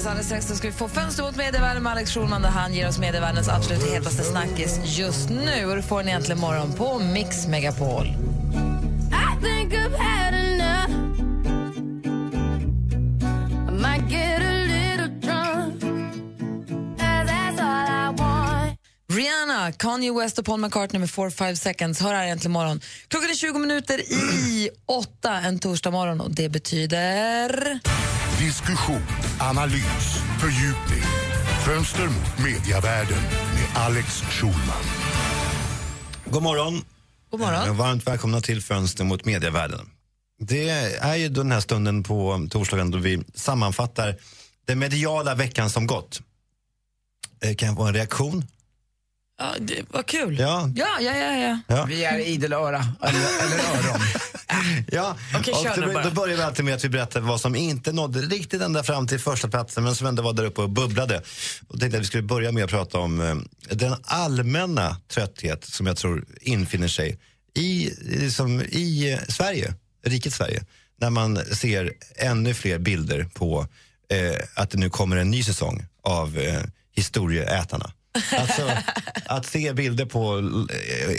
Alldeles, 0.09 0.27
strax 0.27 0.57
ska 0.57 0.67
vi 0.67 0.73
få 0.73 0.87
fönster 0.87 1.23
mot 1.23 1.35
medievärlden 1.35 1.83
med 1.83 1.91
Alex 1.91 2.11
Schulman 2.11 2.41
där 2.41 2.49
han 2.49 2.73
ger 2.73 2.87
oss 2.87 2.99
medievärldens 2.99 3.49
absolut 3.49 3.91
hetaste 3.91 4.23
snackis 4.23 4.79
just 4.83 5.29
nu. 5.29 5.65
Och 5.65 5.75
du 5.75 5.81
får 5.81 6.03
ni 6.03 6.09
egentligen 6.09 6.41
morgon 6.41 6.73
på 6.73 6.99
Mix 6.99 7.47
Megapol. 7.47 8.05
I 8.05 9.43
think 9.43 9.73
I've 9.73 9.97
had 9.97 10.33
enough. 10.33 10.58
Kanye 19.71 20.11
West 20.13 20.39
och 20.39 20.45
Paul 20.45 20.59
McCartney 20.59 20.99
med 20.99 21.09
4-5 21.09 21.55
seconds. 21.55 21.99
Hör 21.99 22.13
här 22.13 22.27
äntligen 22.27 22.51
morgon. 22.51 22.81
Klockan 23.07 23.29
är 23.29 23.33
20 23.35 23.59
minuter 23.59 23.99
i 23.99 24.69
åtta 24.85 25.33
en 25.33 25.59
torsdag 25.59 25.91
morgon 25.91 26.21
och 26.21 26.31
det 26.31 26.49
betyder... 26.49 27.79
Diskussion, 28.39 29.01
analys, 29.39 30.17
fördjupning. 30.41 31.03
Fönster 31.65 32.03
mot 32.07 32.39
mediavärlden 32.45 33.21
med 33.53 33.67
Alex 33.83 34.07
Schulman. 34.21 34.83
God 36.25 36.43
morgon. 36.43 36.85
God 37.31 37.39
morgon. 37.39 37.67
Eh, 37.67 37.75
Varmt 37.75 38.07
välkomna 38.07 38.41
till 38.41 38.61
Fönster 38.61 39.03
mot 39.03 39.25
medievärlden. 39.25 39.89
Det 40.39 40.69
är 41.01 41.15
ju 41.15 41.29
den 41.29 41.51
här 41.51 41.59
stunden 41.59 42.03
på 42.03 42.47
torsdagen 42.51 42.91
då 42.91 42.97
vi 42.97 43.23
sammanfattar 43.35 44.15
den 44.67 44.79
mediala 44.79 45.35
veckan 45.35 45.69
som 45.69 45.87
gått. 45.87 46.21
Eh, 47.43 47.55
Kan 47.55 47.75
få 47.75 47.83
en 47.83 47.93
reaktion? 47.93 48.45
Ja, 49.39 49.53
det 49.59 49.83
var 49.89 50.03
kul. 50.03 50.39
Ja. 50.39 50.69
Ja, 50.75 50.87
ja, 50.99 51.17
ja. 51.17 51.37
ja. 51.37 51.59
Ja. 51.67 51.85
Vi 51.85 52.03
är 52.03 52.19
idel 52.19 52.53
öra, 52.53 52.85
eller, 53.01 53.19
eller 53.19 53.89
öron. 53.89 54.01
Ja, 54.91 55.17
Okej, 55.35 55.53
och 55.53 55.63
kör 55.63 55.81
nu 55.81 55.87
då, 55.87 55.93
bara. 55.93 56.03
då 56.03 56.11
börjar 56.11 56.37
vi 56.37 56.43
alltid 56.43 56.65
med 56.65 56.73
att 56.73 56.83
vi 56.83 56.89
berättar 56.89 57.21
vad 57.21 57.41
som 57.41 57.55
inte 57.55 57.91
nådde 57.91 58.21
riktigt 58.21 58.61
ända 58.61 58.83
fram 58.83 59.07
till 59.07 59.19
första 59.19 59.47
platsen 59.47 59.83
men 59.83 59.95
som 59.95 60.07
ändå 60.07 60.23
var 60.23 60.33
där 60.33 60.43
uppe 60.45 60.61
och 60.61 60.69
bubblade. 60.69 61.21
Och 61.67 61.79
tänkte 61.79 61.97
att 61.97 62.03
vi 62.03 62.07
skulle 62.07 62.23
börja 62.23 62.51
med 62.51 62.63
att 62.63 62.69
prata 62.69 62.99
om 62.99 63.21
eh, 63.21 63.35
den 63.75 63.95
allmänna 64.03 64.97
trötthet 65.07 65.65
som 65.65 65.87
jag 65.87 65.97
tror 65.97 66.25
infinner 66.41 66.87
sig 66.87 67.19
i, 67.55 67.91
liksom, 68.01 68.61
i 68.61 69.11
eh, 69.11 69.19
Sverige, 69.29 69.73
riket 70.05 70.33
Sverige, 70.33 70.63
när 71.01 71.09
man 71.09 71.37
ser 71.45 71.93
ännu 72.15 72.53
fler 72.53 72.79
bilder 72.79 73.29
på 73.33 73.67
eh, 74.11 74.41
att 74.55 74.69
det 74.69 74.77
nu 74.77 74.89
kommer 74.89 75.17
en 75.17 75.31
ny 75.31 75.43
säsong 75.43 75.85
av 76.03 76.37
eh, 76.37 76.61
Historieätarna. 76.95 77.91
Alltså, 78.37 78.71
att 79.25 79.45
se 79.45 79.73
bilder 79.73 80.05
på 80.05 80.39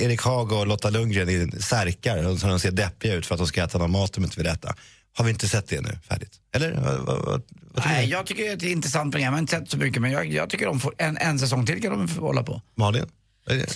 Erik 0.01 0.23
Haag 0.23 0.53
och 0.53 0.67
Lotta 0.67 0.91
Lundgren 0.91 1.29
i 1.29 1.51
särkar 1.63 2.37
så 2.37 2.47
de 2.47 2.61
ser 2.61 2.71
deppiga 2.71 3.15
ut 3.15 3.27
för 3.27 3.35
att 3.35 3.39
de 3.39 3.47
ska 3.47 3.65
äta 3.65 3.79
någon 3.79 3.91
mat 3.91 4.13
de 4.13 4.25
inte 4.25 4.37
vill 4.37 4.47
äta. 4.47 4.75
Har 5.17 5.25
vi 5.25 5.31
inte 5.31 5.49
sett 5.49 5.69
det 5.69 5.81
nu 5.81 5.99
färdigt? 6.09 6.33
Eller? 6.55 6.73
Vad, 6.73 6.99
vad, 7.07 7.19
vad, 7.25 7.43
Nej, 7.87 8.09
jag 8.11 8.27
tycker 8.27 8.43
det 8.43 8.49
är 8.49 8.57
ett 8.57 8.63
intressant 8.63 9.13
program. 9.13 9.25
Jag 9.27 9.33
har 9.33 9.39
inte 9.39 9.57
sett 9.59 9.71
så 9.71 9.77
mycket 9.77 10.03
men 10.03 10.11
jag, 10.11 10.33
jag 10.33 10.51
tycker 10.51 10.67
om 10.69 10.81
en, 10.99 11.17
en 11.17 11.39
säsong 11.39 11.67
till 11.67 11.83
kan 11.83 11.91
de 11.93 12.09
få 12.09 12.21
hålla 12.21 12.43
på. 12.43 12.63
Malin? 12.75 13.05
Är 13.47 13.55
det- 13.55 13.67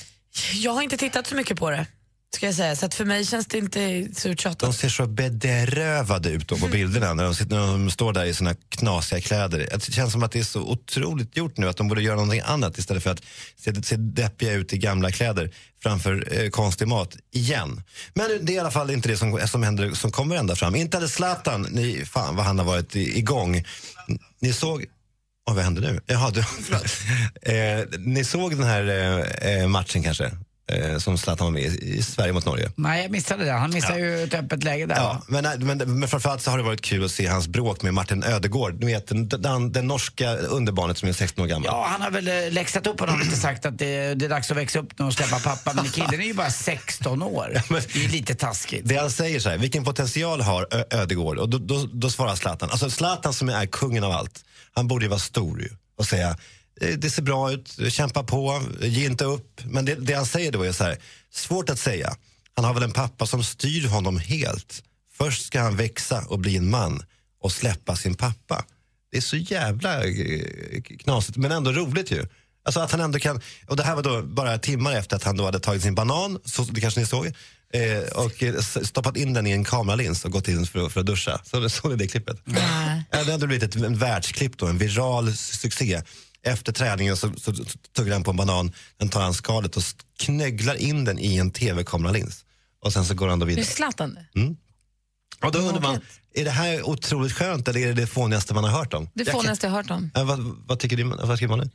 Jag 0.54 0.72
har 0.72 0.82
inte 0.82 0.96
tittat 0.96 1.26
så 1.26 1.34
mycket 1.34 1.58
på 1.58 1.70
det, 1.70 1.86
ska 2.34 2.46
jag 2.46 2.54
säga. 2.54 2.76
Så 2.76 2.86
att 2.86 2.94
för 2.94 3.04
mig 3.04 3.24
känns 3.24 3.46
det 3.46 3.58
inte 3.58 4.08
så 4.14 4.28
uttjatat. 4.28 4.58
De 4.58 4.72
ser 4.72 4.88
så 4.88 5.06
bedrövade 5.06 6.30
ut 6.30 6.48
då 6.48 6.56
på 6.56 6.66
bilderna 6.66 7.14
när 7.14 7.24
de, 7.24 7.34
sitter, 7.34 7.56
när 7.56 7.66
de 7.66 7.90
står 7.90 8.12
där 8.12 8.24
i 8.24 8.34
sina 8.34 8.54
knasiga 8.68 9.20
kläder. 9.20 9.68
Det 9.72 9.92
känns 9.92 10.12
som 10.12 10.22
att 10.22 10.32
det 10.32 10.38
är 10.38 10.44
så 10.44 10.60
otroligt 10.60 11.36
gjort 11.36 11.56
nu 11.56 11.68
att 11.68 11.76
de 11.76 11.88
borde 11.88 12.02
göra 12.02 12.16
någonting 12.16 12.42
annat 12.44 12.78
istället 12.78 13.02
för 13.02 13.10
att 13.10 13.22
se, 13.56 13.82
se 13.82 13.96
deppiga 13.96 14.52
ut 14.52 14.72
i 14.72 14.78
gamla 14.78 15.10
kläder 15.10 15.50
framför 15.82 16.28
eh, 16.30 16.50
konstig 16.50 16.88
mat 16.88 17.16
igen. 17.30 17.82
Men 18.14 18.26
det 18.42 18.52
är 18.52 18.56
i 18.56 18.58
alla 18.58 18.70
fall 18.70 18.90
inte 18.90 19.08
det 19.08 19.16
som, 19.16 19.40
som 19.48 19.62
händer 19.62 19.92
som 19.92 20.10
kommer 20.10 20.36
ända 20.36 20.56
fram. 20.56 20.74
Inte 20.74 20.96
hade 20.96 21.08
Zlatan, 21.08 21.66
ni, 21.70 22.04
fan 22.04 22.36
vad 22.36 22.44
han 22.44 22.58
har 22.58 22.66
varit 22.66 22.96
i, 22.96 23.18
igång. 23.18 23.64
Ni 24.40 24.52
såg 24.52 24.84
Oj, 25.46 25.54
vad 25.54 25.64
hände 25.64 25.80
nu? 25.80 26.00
Jaha, 26.06 26.30
du, 26.30 26.40
eh, 27.52 27.84
ni 27.98 28.24
såg 28.24 28.56
den 28.56 28.66
här 28.66 28.88
eh, 28.88 29.50
eh, 29.50 29.68
matchen 29.68 30.02
kanske? 30.02 30.30
Eh, 30.72 30.98
som 30.98 31.18
Zlatan 31.18 31.44
var 31.46 31.52
med 31.52 31.62
i, 31.62 31.94
i 31.98 32.02
Sverige 32.02 32.32
mot 32.32 32.46
Norge. 32.46 32.70
Nej, 32.76 33.02
jag 33.02 33.10
missade 33.10 33.44
det. 33.44 33.52
Han 33.52 33.70
missade 33.74 33.98
ju 33.98 34.22
ett 34.24 34.34
öppet 34.34 34.64
läge 34.64 34.86
där. 34.86 34.94
Ja, 34.96 35.22
men, 35.28 35.66
men, 35.66 35.98
men 36.00 36.08
framförallt 36.08 36.42
så 36.42 36.50
har 36.50 36.58
det 36.58 36.64
varit 36.64 36.80
kul 36.80 37.04
att 37.04 37.10
se 37.10 37.26
hans 37.26 37.48
bråk 37.48 37.82
med 37.82 37.94
Martin 37.94 38.22
Ödegård. 38.24 38.74
Du 38.80 38.86
vet, 38.86 39.06
den, 39.06 39.28
den, 39.28 39.72
den 39.72 39.86
norska 39.86 40.36
underbarnet 40.36 40.98
som 40.98 41.08
är 41.08 41.12
16 41.12 41.44
år 41.44 41.48
gammal. 41.48 41.66
Ja, 41.66 41.86
han 41.90 42.02
har 42.02 42.10
väl 42.10 42.28
eh, 42.28 42.34
läxat 42.52 42.86
upp 42.86 43.00
honom 43.00 43.20
lite 43.20 43.36
sagt 43.36 43.66
att 43.66 43.78
det, 43.78 44.14
det 44.14 44.24
är 44.24 44.28
dags 44.28 44.50
att 44.50 44.56
växa 44.56 44.78
upp 44.78 44.98
nu 44.98 45.04
och 45.04 45.12
släppa 45.14 45.38
pappa. 45.38 45.72
Men 45.74 45.84
killen 45.88 46.20
är 46.20 46.24
ju 46.24 46.34
bara 46.34 46.50
16 46.50 47.22
år. 47.22 47.62
Det 47.68 48.04
är 48.04 48.08
lite 48.08 48.34
taskigt. 48.34 48.82
Det 48.84 48.96
han 48.96 49.10
säger 49.10 49.40
så 49.40 49.48
här, 49.50 49.58
vilken 49.58 49.84
potential 49.84 50.40
har 50.40 50.66
Ö- 50.70 50.84
Ödegård? 50.90 51.38
Och 51.38 51.48
då, 51.48 51.58
då, 51.58 51.88
då 51.92 52.10
svarar 52.10 52.34
Zlatan, 52.34 52.70
alltså 52.70 52.90
Zlatan 52.90 53.32
som 53.34 53.48
är 53.48 53.66
kungen 53.66 54.04
av 54.04 54.12
allt, 54.12 54.44
han 54.74 54.88
borde 54.88 55.04
ju 55.04 55.08
vara 55.08 55.20
stor 55.20 55.60
ju 55.62 55.68
och 55.98 56.06
säga 56.06 56.28
"Eh, 56.28 56.36
det 56.80 57.10
ser 57.10 57.22
bra 57.22 57.52
ut, 57.52 57.78
kämpa 57.88 58.22
på, 58.22 58.62
ge 58.80 59.06
inte 59.06 59.24
upp. 59.24 59.60
Men 59.64 59.84
det, 59.84 59.94
det 59.94 60.14
han 60.14 60.26
säger 60.26 60.52
då 60.52 60.62
är 60.62 60.72
så 60.72 60.84
här, 60.84 60.98
svårt 61.32 61.70
att 61.70 61.78
säga. 61.78 62.16
Han 62.56 62.64
har 62.64 62.74
väl 62.74 62.82
en 62.82 62.92
pappa 62.92 63.26
som 63.26 63.44
styr 63.44 63.88
honom 63.88 64.18
helt. 64.18 64.82
Först 65.12 65.46
ska 65.46 65.60
han 65.60 65.76
växa 65.76 66.24
och 66.28 66.38
bli 66.38 66.56
en 66.56 66.70
man 66.70 67.02
och 67.40 67.52
släppa 67.52 67.96
sin 67.96 68.14
pappa. 68.14 68.64
Det 69.10 69.16
är 69.16 69.22
så 69.22 69.36
jävla 69.36 70.04
eh, 70.04 70.82
knasigt, 70.98 71.36
men 71.36 71.52
ändå 71.52 71.72
roligt 71.72 72.10
ju. 72.10 72.26
Alltså 72.64 72.80
att 72.80 72.90
han 72.90 73.00
ändå 73.00 73.18
kan, 73.18 73.40
och 73.66 73.76
det 73.76 73.82
här 73.82 73.94
var 73.94 74.02
då 74.02 74.22
bara 74.22 74.58
timmar 74.58 74.92
efter 74.92 75.16
att 75.16 75.22
han 75.22 75.36
då 75.36 75.44
hade 75.44 75.60
tagit 75.60 75.82
sin 75.82 75.94
banan, 75.94 76.38
så, 76.44 76.62
det 76.62 76.80
kanske 76.80 77.00
ni 77.00 77.06
såg, 77.06 77.26
eh, 77.72 77.98
och 78.14 78.42
eh, 78.42 78.60
stoppat 78.60 79.16
in 79.16 79.32
den 79.32 79.46
i 79.46 79.50
en 79.50 79.64
kameralins 79.64 80.24
och 80.24 80.32
gått 80.32 80.48
in 80.48 80.66
för, 80.66 80.88
för 80.88 81.00
att 81.00 81.06
duscha. 81.06 81.40
Så, 81.44 81.68
såg 81.68 81.90
ni 81.90 81.96
det 81.96 82.08
klippet? 82.08 82.36
Ja, 83.10 83.24
det 83.24 83.32
hade 83.32 83.46
blivit 83.46 83.76
ett 83.76 83.82
en 83.82 83.98
världsklipp 83.98 84.58
då, 84.58 84.66
en 84.66 84.78
viral 84.78 85.36
succé. 85.36 86.02
Efter 86.44 86.72
träningen 86.72 87.16
så, 87.16 87.32
så, 87.36 87.54
så 87.54 87.64
tuggar 87.96 88.12
han 88.12 88.22
på 88.24 88.30
en 88.30 88.36
banan, 88.36 88.72
den 88.96 89.08
tar 89.08 89.22
han 89.22 89.34
skalet 89.34 89.76
och 89.76 89.82
knögglar 90.18 90.74
in 90.74 91.04
den 91.04 91.18
i 91.18 91.36
en 91.36 91.50
tv-kameralins. 91.50 92.44
Och 92.80 92.92
sen 92.92 93.04
så 93.04 93.14
går 93.14 93.28
han 93.28 93.38
då 93.38 93.46
Nu 93.46 93.50
vidare. 93.50 93.66
Zlatan 93.66 94.14
det. 94.34 94.40
Mm. 94.40 94.56
Och 95.42 95.52
då 95.52 95.58
undrar 95.58 95.80
man, 95.80 96.00
är 96.34 96.44
det 96.44 96.50
här 96.50 96.88
otroligt 96.88 97.32
skönt 97.32 97.68
eller 97.68 97.80
är 97.80 97.86
det 97.86 97.92
det 97.92 98.06
fånigaste 98.06 98.54
man 98.54 98.64
har 98.64 98.70
hört 98.70 98.94
om? 98.94 99.04
Det 99.04 99.10
Jag 99.20 99.26
kan- 99.26 99.32
fånigaste 99.34 99.66
jag 99.66 99.70
har 99.72 99.76
hört 99.82 99.90
om. 99.90 100.10
Ja, 100.14 100.24
vad, 100.24 100.38
vad 100.66 100.78
tycker 100.78 100.96
du? 100.96 101.04
Vad 101.04 101.38
tycker 101.38 101.48
Malin? 101.48 101.70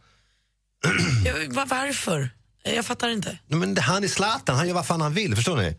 Ja, 1.25 1.33
va- 1.49 1.65
varför? 1.69 2.29
Jag 2.63 2.85
fattar 2.85 3.09
inte. 3.09 3.39
Men 3.47 3.73
det- 3.73 3.81
han 3.81 4.03
är 4.03 4.07
Zlatan, 4.07 4.55
han 4.55 4.67
gör 4.67 4.73
vad 4.75 4.85
fan 4.87 5.01
han 5.01 5.13
vill, 5.13 5.35
förstår 5.35 5.57
ni? 5.57 5.77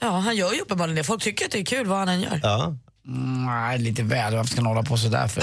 Ja, 0.00 0.18
han 0.18 0.36
gör 0.36 0.52
ju 0.52 0.60
uppenbarligen 0.60 0.96
det. 0.96 1.04
Folk 1.04 1.22
tycker 1.22 1.44
att 1.44 1.50
det 1.50 1.58
är 1.58 1.64
kul 1.64 1.86
vad 1.86 1.98
han 1.98 2.08
än 2.08 2.20
gör. 2.20 2.40
Ja. 2.42 2.76
Mm, 3.08 3.46
nej, 3.46 3.78
lite 3.78 4.02
väl. 4.02 4.34
Varför 4.36 4.50
ska 4.50 4.56
han 4.60 4.66
hålla 4.66 4.82
på 4.82 4.96
sådär 4.96 5.28
för? 5.28 5.40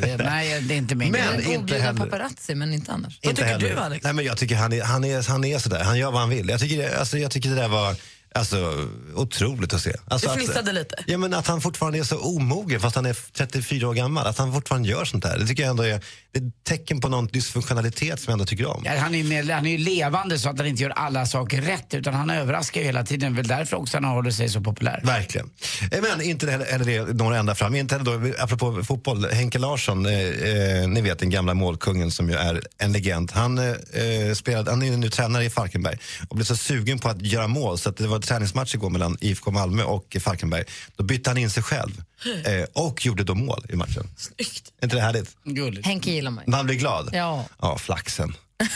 Det 0.00 0.16
nej, 0.24 0.60
det 0.62 0.74
är 0.74 0.78
inte 0.78 0.94
min 0.94 1.12
Men 1.12 1.40
grej. 1.40 1.54
inte 1.54 1.78
heller- 1.78 1.98
paparazzi, 1.98 2.54
men 2.54 2.72
inte 2.74 2.92
annars. 2.92 3.18
Inte 3.22 3.44
heller. 3.44 3.98
Nej, 4.02 4.12
men 4.12 4.24
jag 4.24 4.36
tycker 4.36 4.56
han 4.56 4.72
är, 4.72 4.82
han, 4.82 5.04
är, 5.04 5.28
han 5.28 5.44
är 5.44 5.58
sådär, 5.58 5.84
han 5.84 5.98
gör 5.98 6.10
vad 6.10 6.20
han 6.20 6.30
vill. 6.30 6.48
Jag 6.48 6.60
tycker, 6.60 6.98
alltså, 6.98 7.18
jag 7.18 7.30
tycker 7.30 7.48
det 7.48 7.54
där 7.56 7.68
var 7.68 7.96
alltså, 8.34 8.88
otroligt 9.14 9.74
att 9.74 9.80
se. 9.80 9.92
Alltså, 10.08 10.26
Du 10.28 10.32
att- 10.32 10.38
fnissade 10.38 10.72
lite. 10.72 10.96
Ja, 11.06 11.18
men 11.18 11.34
att 11.34 11.46
han 11.46 11.60
fortfarande 11.60 11.98
är 11.98 12.02
så 12.02 12.18
omogen 12.18 12.80
fast 12.80 12.96
han 12.96 13.06
är 13.06 13.16
34 13.32 13.88
år 13.88 13.94
gammal. 13.94 14.26
Att 14.26 14.38
han 14.38 14.52
fortfarande 14.52 14.88
gör 14.88 15.04
sånt 15.04 15.22
där. 15.22 15.38
Det 15.38 15.46
tycker 15.46 15.62
jag 15.62 15.70
ändå 15.70 15.82
är, 15.82 16.00
det 16.32 16.38
är 16.38 16.46
ett 16.46 16.64
tecken 16.64 17.00
på 17.00 17.08
någon 17.08 17.26
dysfunktionalitet 17.26 18.20
som 18.20 18.30
jag 18.30 18.32
ändå 18.32 18.44
tycker 18.44 18.66
om. 18.66 18.82
Ja, 18.86 18.92
han, 18.98 19.14
är 19.14 19.24
mer, 19.24 19.52
han 19.52 19.66
är 19.66 19.70
ju 19.70 19.78
levande 19.78 20.38
så 20.38 20.48
att 20.48 20.58
han 20.58 20.66
inte 20.66 20.82
gör 20.82 20.90
alla 20.90 21.26
saker 21.26 21.62
rätt 21.62 21.94
utan 21.94 22.14
han 22.14 22.30
överraskar 22.30 22.80
ju 22.80 22.86
hela 22.86 23.04
tiden. 23.04 23.36
Väl 23.36 23.46
därför 23.46 23.76
också 23.76 23.96
han 23.96 24.04
håller 24.04 24.30
sig 24.30 24.48
så 24.48 24.60
populär. 24.60 25.00
Verkligen. 25.04 25.50
Eh, 25.92 26.00
Men 26.02 26.22
inte 26.22 26.50
heller, 26.50 26.64
heller 26.66 26.84
det 26.84 27.12
når 27.14 27.34
ända 27.34 27.54
fram. 27.54 27.74
Inte 27.74 27.94
heller 27.98 28.32
då, 28.32 28.42
apropå 28.42 28.84
fotboll, 28.84 29.26
Henke 29.32 29.58
Larsson, 29.58 30.06
eh, 30.06 30.12
eh, 30.12 30.88
ni 30.88 31.00
vet 31.00 31.18
den 31.18 31.30
gamla 31.30 31.54
målkungen 31.54 32.10
som 32.10 32.28
ju 32.30 32.36
är 32.36 32.60
en 32.78 32.92
legend. 32.92 33.32
Han, 33.34 33.58
eh, 33.58 33.64
eh, 33.68 34.34
spelade, 34.34 34.70
han 34.70 34.82
är 34.82 34.96
nu 34.96 35.10
tränare 35.10 35.44
i 35.44 35.50
Falkenberg 35.50 35.98
och 36.28 36.36
blev 36.36 36.44
så 36.44 36.56
sugen 36.56 36.98
på 36.98 37.08
att 37.08 37.22
göra 37.22 37.46
mål 37.46 37.78
så 37.78 37.88
att 37.88 37.96
det 37.96 38.06
var 38.06 38.18
träningsmatch 38.22 38.74
igår 38.74 38.90
mellan 38.90 39.16
IFK 39.20 39.50
Malmö 39.50 39.82
och 39.82 40.16
Falkenberg. 40.20 40.64
Då 40.96 41.04
bytte 41.04 41.30
han 41.30 41.38
in 41.38 41.50
sig 41.50 41.62
själv 41.62 42.02
eh, 42.44 42.64
och 42.72 43.06
gjorde 43.06 43.24
då 43.24 43.34
mål 43.34 43.66
i 43.68 43.76
matchen. 43.76 44.10
Snyggt. 44.16 44.72
Är 44.80 44.84
inte 44.84 44.96
det 44.96 45.02
härligt? 45.02 45.36
Gulligt. 45.44 45.86
Henke 45.86 46.10
gillar 46.10 46.32
ju. 46.32 46.50
Man 46.50 46.66
blir 46.66 46.76
glad. 46.76 47.10
Ja. 47.12 47.44
Ja, 47.60 47.78
flaxen. 47.78 48.34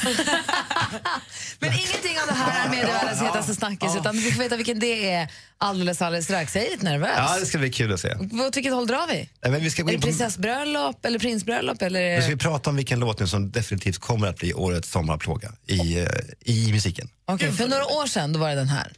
Men 1.58 1.72
ingenting 1.72 2.20
av 2.20 2.26
det 2.26 2.34
här 2.34 2.66
är 2.66 2.70
medievärldens 2.70 3.22
hetaste 3.22 3.54
snackis, 3.54 3.96
utan 3.96 4.16
vi 4.16 4.32
får 4.32 4.42
veta 4.42 4.56
vilken 4.56 4.78
det 4.78 5.10
är 5.10 5.28
alldeles, 5.58 6.02
alldeles 6.02 6.24
strax. 6.24 6.56
Jag 6.56 6.66
är 6.66 6.70
lite 6.70 6.84
nervös. 6.84 7.10
Ja, 7.16 7.36
det 7.40 7.46
ska 7.46 7.58
bli 7.58 7.70
kul 7.70 7.92
att 7.92 8.00
se. 8.00 8.14
Åt 8.14 8.56
vilket 8.56 8.72
håll 8.72 8.86
drar 8.86 9.06
vi? 9.06 9.14
Nej, 9.14 9.52
men 9.52 9.60
vi 9.60 9.70
ska 9.70 9.82
gå 9.82 9.90
in 9.90 10.00
på... 10.00 10.06
prinsessbröllop 10.06 11.04
eller 11.04 11.18
prinsbröllop? 11.18 11.82
Eller... 11.82 12.16
Nu 12.16 12.22
ska 12.22 12.30
vi 12.30 12.36
prata 12.36 12.70
om 12.70 12.76
vilken 12.76 13.00
låt 13.00 13.20
nu 13.20 13.26
som 13.26 13.50
definitivt 13.50 13.98
kommer 13.98 14.28
att 14.28 14.38
bli 14.38 14.54
årets 14.54 14.90
sommarplåga 14.90 15.52
i, 15.66 15.98
eh, 15.98 16.06
i 16.40 16.72
musiken. 16.72 17.08
Okej, 17.24 17.52
för 17.52 17.68
några 17.68 17.84
år 17.86 18.06
sedan 18.06 18.32
då 18.32 18.38
var 18.38 18.48
det 18.48 18.54
den 18.54 18.68
här. 18.68 18.92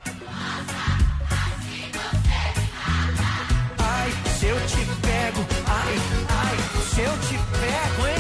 Ai, 3.79 4.12
se 4.40 4.46
eu 4.48 4.59
te 4.59 5.07
pego, 5.07 5.46
ai, 5.66 5.98
ai, 6.29 6.57
se 6.94 7.03
eu 7.03 7.12
te 7.12 7.37
pego, 7.61 8.07
hein? 8.09 8.17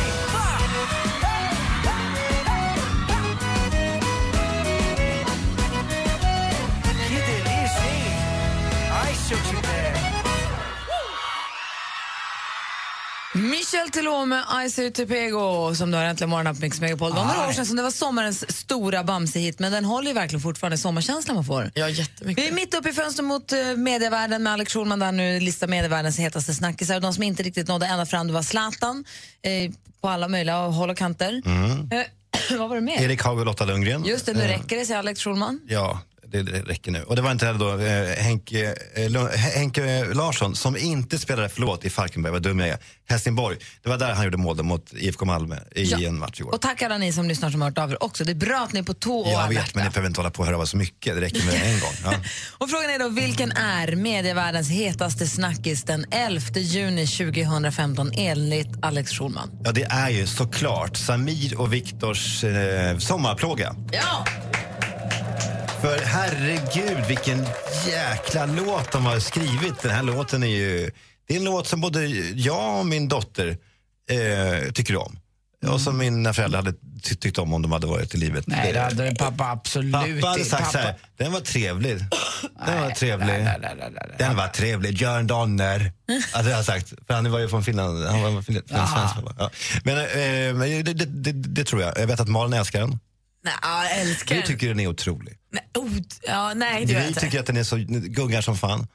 Michel 13.72 13.90
Teló 13.90 14.24
med 14.24 14.44
Ice 14.70 14.78
Ut 14.78 15.08
Pego 15.08 15.74
som 15.74 15.90
du 15.90 15.96
har 15.96 16.04
äntligen 16.04 16.30
morgonen 16.30 16.54
på 16.54 16.60
Mix 16.60 16.80
Megapol. 16.80 17.10
Det 17.10 17.16
var 17.16 17.24
några 17.24 17.48
år 17.48 17.52
sedan 17.52 17.66
som 17.66 17.76
det 17.76 17.82
var 17.82 17.90
sommarens 17.90 18.56
stora 18.58 19.02
Bamse-hit 19.02 19.58
men 19.58 19.72
den 19.72 19.84
håller 19.84 20.08
ju 20.08 20.14
verkligen 20.14 20.40
fortfarande 20.40 20.78
sommarkänslan 20.78 21.34
man 21.34 21.44
får. 21.44 21.70
Ja, 21.74 21.88
jättemycket. 21.88 22.44
Vi 22.44 22.48
är 22.48 22.52
mitt 22.52 22.74
uppe 22.74 22.88
i 22.88 22.92
fönstret 22.92 23.26
mot 23.26 23.52
uh, 23.52 23.76
medievärlden 23.76 24.42
med 24.42 24.52
Alex 24.52 24.72
Schulman 24.72 24.98
där 24.98 25.12
nu 25.12 25.40
listar 25.40 25.66
medievärldens 25.68 26.18
hetaste 26.18 26.54
snackisar. 26.54 27.00
De 27.00 27.12
som 27.14 27.22
inte 27.22 27.42
riktigt 27.42 27.68
nådde 27.68 27.86
ända 27.86 28.06
fram 28.06 28.26
det 28.26 28.32
var 28.32 28.42
Zlatan 28.42 29.04
eh, 29.42 29.70
på 30.00 30.08
alla 30.08 30.28
möjliga 30.28 30.56
håll 30.56 30.90
och 30.90 30.96
kanter. 30.96 31.42
Mm. 31.46 31.90
Eh, 31.92 32.06
vad 32.58 32.68
var 32.68 32.76
det 32.76 32.82
mer? 32.82 33.02
Erik 33.02 33.22
Haag 33.22 33.38
och 33.38 33.46
Lotta 33.46 33.64
Lundgren. 33.64 34.04
Just 34.04 34.26
det, 34.26 34.32
nu 34.32 34.40
Eh, 34.42 34.48
räcker 34.48 34.76
det, 34.76 34.84
säger 34.84 34.98
Alex 34.98 35.20
Schulman. 35.20 35.60
Ja, 35.68 36.00
det, 36.30 36.42
räcker 36.42 36.90
nu. 36.90 37.02
Och 37.02 37.16
det 37.16 37.22
var 37.22 37.30
inte 37.30 37.46
heller 37.46 37.58
då 37.58 37.78
eh, 37.78 38.16
Henke, 38.24 38.74
eh, 38.94 39.26
Henke 39.54 40.04
Larsson 40.14 40.56
som 40.56 40.76
inte 40.76 41.18
spelade, 41.18 41.48
förlåt, 41.48 41.84
i 41.84 41.90
Falkenberg, 41.90 42.32
vad 42.32 42.42
dum 42.42 42.58
jag 42.60 42.68
är, 42.68 42.78
Helsingborg. 43.08 43.56
Det 43.82 43.88
var 43.88 43.96
där 43.98 44.14
han 44.14 44.24
gjorde 44.24 44.36
mål 44.36 44.62
mot 44.62 44.92
IFK 44.92 45.24
Malmö 45.24 45.56
i 45.74 45.84
Ja. 45.84 45.98
en 46.08 46.18
match 46.18 46.40
igår. 46.40 46.54
Och 46.54 46.60
tack 46.60 46.82
alla 46.82 46.98
ni 46.98 47.12
som 47.12 47.28
lyssnar 47.28 47.50
som 47.50 47.60
har 47.62 47.68
hört 47.70 47.78
av 47.78 47.90
er 47.90 48.02
också. 48.02 48.24
Det 48.24 48.32
är 48.32 48.34
bra 48.34 48.58
att 48.64 48.72
ni 48.72 48.78
är 48.80 48.84
på 48.84 48.94
tå 48.94 49.18
och 49.18 49.28
Jag 49.32 49.40
alerta. 49.40 49.62
vet, 49.62 49.74
men 49.74 49.84
ni 49.84 49.90
behöver 49.90 50.08
inte 50.08 50.20
hålla 50.20 50.30
på 50.30 50.40
och 50.42 50.46
höra 50.48 50.66
så 50.66 50.76
mycket. 50.76 51.14
Det 51.14 51.20
räcker 51.20 51.46
med 51.46 51.54
en 51.74 51.80
gång. 51.80 51.92
Ja. 52.04 52.12
Och 52.58 52.70
frågan 52.70 52.90
är 52.90 52.98
då, 52.98 53.08
vilken 53.08 53.52
är 53.52 53.96
medievärldens 53.96 54.70
hetaste 54.70 55.26
snackis 55.26 55.82
den 55.82 56.04
11 56.10 56.40
juni 56.54 57.06
2015 57.06 58.10
enligt 58.14 58.68
Alex 58.82 59.10
Schulman? 59.12 59.50
ja, 59.64 59.72
det 59.72 59.82
är 59.84 60.08
ju 60.10 60.26
såklart 60.26 60.96
Samir 60.96 61.60
och 61.60 61.72
Viktors 61.72 62.44
eh, 62.44 62.98
sommarplåga. 62.98 63.74
Ja! 63.92 64.26
För 65.80 65.98
herregud, 66.04 67.06
vilken 67.08 67.46
jäkla 67.86 68.46
låt 68.46 68.92
de 68.92 69.06
har 69.06 69.18
skrivit. 69.20 69.82
Den 69.82 69.90
här 69.90 70.02
låten 70.02 70.42
är 70.42 70.46
ju... 70.46 70.90
Det 71.28 71.34
är 71.34 71.38
en 71.38 71.44
låt 71.44 71.66
som 71.66 71.80
både 71.80 72.06
jag 72.34 72.78
och 72.78 72.86
min 72.86 73.08
dotter 73.08 73.56
eh, 74.10 74.72
tycker 74.72 74.96
om. 74.96 75.18
Och 75.66 75.80
som 75.80 75.98
mina 75.98 76.34
föräldrar 76.34 76.62
hade 76.62 76.72
ty- 77.02 77.14
tyckt 77.14 77.38
om 77.38 77.52
om 77.52 77.62
de 77.62 77.72
hade 77.72 77.86
varit 77.86 78.14
i 78.14 78.18
livet. 78.18 78.46
Nej, 78.46 78.72
det 78.72 78.80
hade 78.80 79.14
pappa 79.14 79.44
absolut 79.50 79.92
Pappa 79.92 80.06
hade 80.06 80.38
inte. 80.38 80.44
sagt 80.50 80.72
så 80.72 80.78
här, 80.78 80.92
Pappa- 80.92 80.98
den 81.16 81.32
var 81.32 81.40
trevlig. 81.40 81.98
Den 82.66 82.80
var 82.82 82.90
trevlig. 82.90 83.26
nej, 83.26 83.42
nej, 83.42 83.58
nej, 83.62 83.74
nej, 83.78 83.90
nej. 83.94 84.14
Den 84.18 84.36
var 84.36 84.48
trevlig. 84.48 84.98
Björn 84.98 85.26
Donner. 85.26 85.92
Hade 86.32 86.50
jag 86.56 86.64
sagt. 86.64 86.92
För 87.06 87.14
han 87.14 87.30
var 87.30 87.38
ju 87.38 87.48
från 87.48 87.64
Finland. 87.64 88.04
Han 88.06 88.22
var 88.34 88.42
från 88.42 88.62
Jaha. 88.68 88.86
svensk. 89.10 89.30
Ja. 89.38 89.50
Men, 89.84 89.98
eh, 89.98 90.54
men 90.54 90.84
det, 90.84 90.92
det, 90.92 91.04
det, 91.04 91.32
det 91.32 91.64
tror 91.64 91.82
jag. 91.82 91.98
Jag 91.98 92.06
vet 92.06 92.20
att 92.20 92.28
Malin 92.28 92.52
älskar 92.52 92.80
den. 92.80 92.98
Nej, 93.44 93.54
jag 93.62 93.98
älskar 94.00 94.34
Du 94.34 94.40
den. 94.40 94.48
tycker 94.48 94.68
den 94.68 94.80
är 94.80 94.86
otrolig. 94.86 95.34
Nej, 95.52 95.68
oh, 95.78 95.90
ja, 96.26 96.54
nej, 96.54 96.84
det 96.86 96.92
gör 96.92 96.98
jag 96.98 97.02
Vi 97.04 97.08
inte. 97.08 97.20
tycker 97.20 97.40
att 97.40 97.46
den 97.46 97.56
är 97.56 97.62
så 97.64 97.76
gungar 98.08 98.40
som 98.40 98.56
fan. 98.56 98.86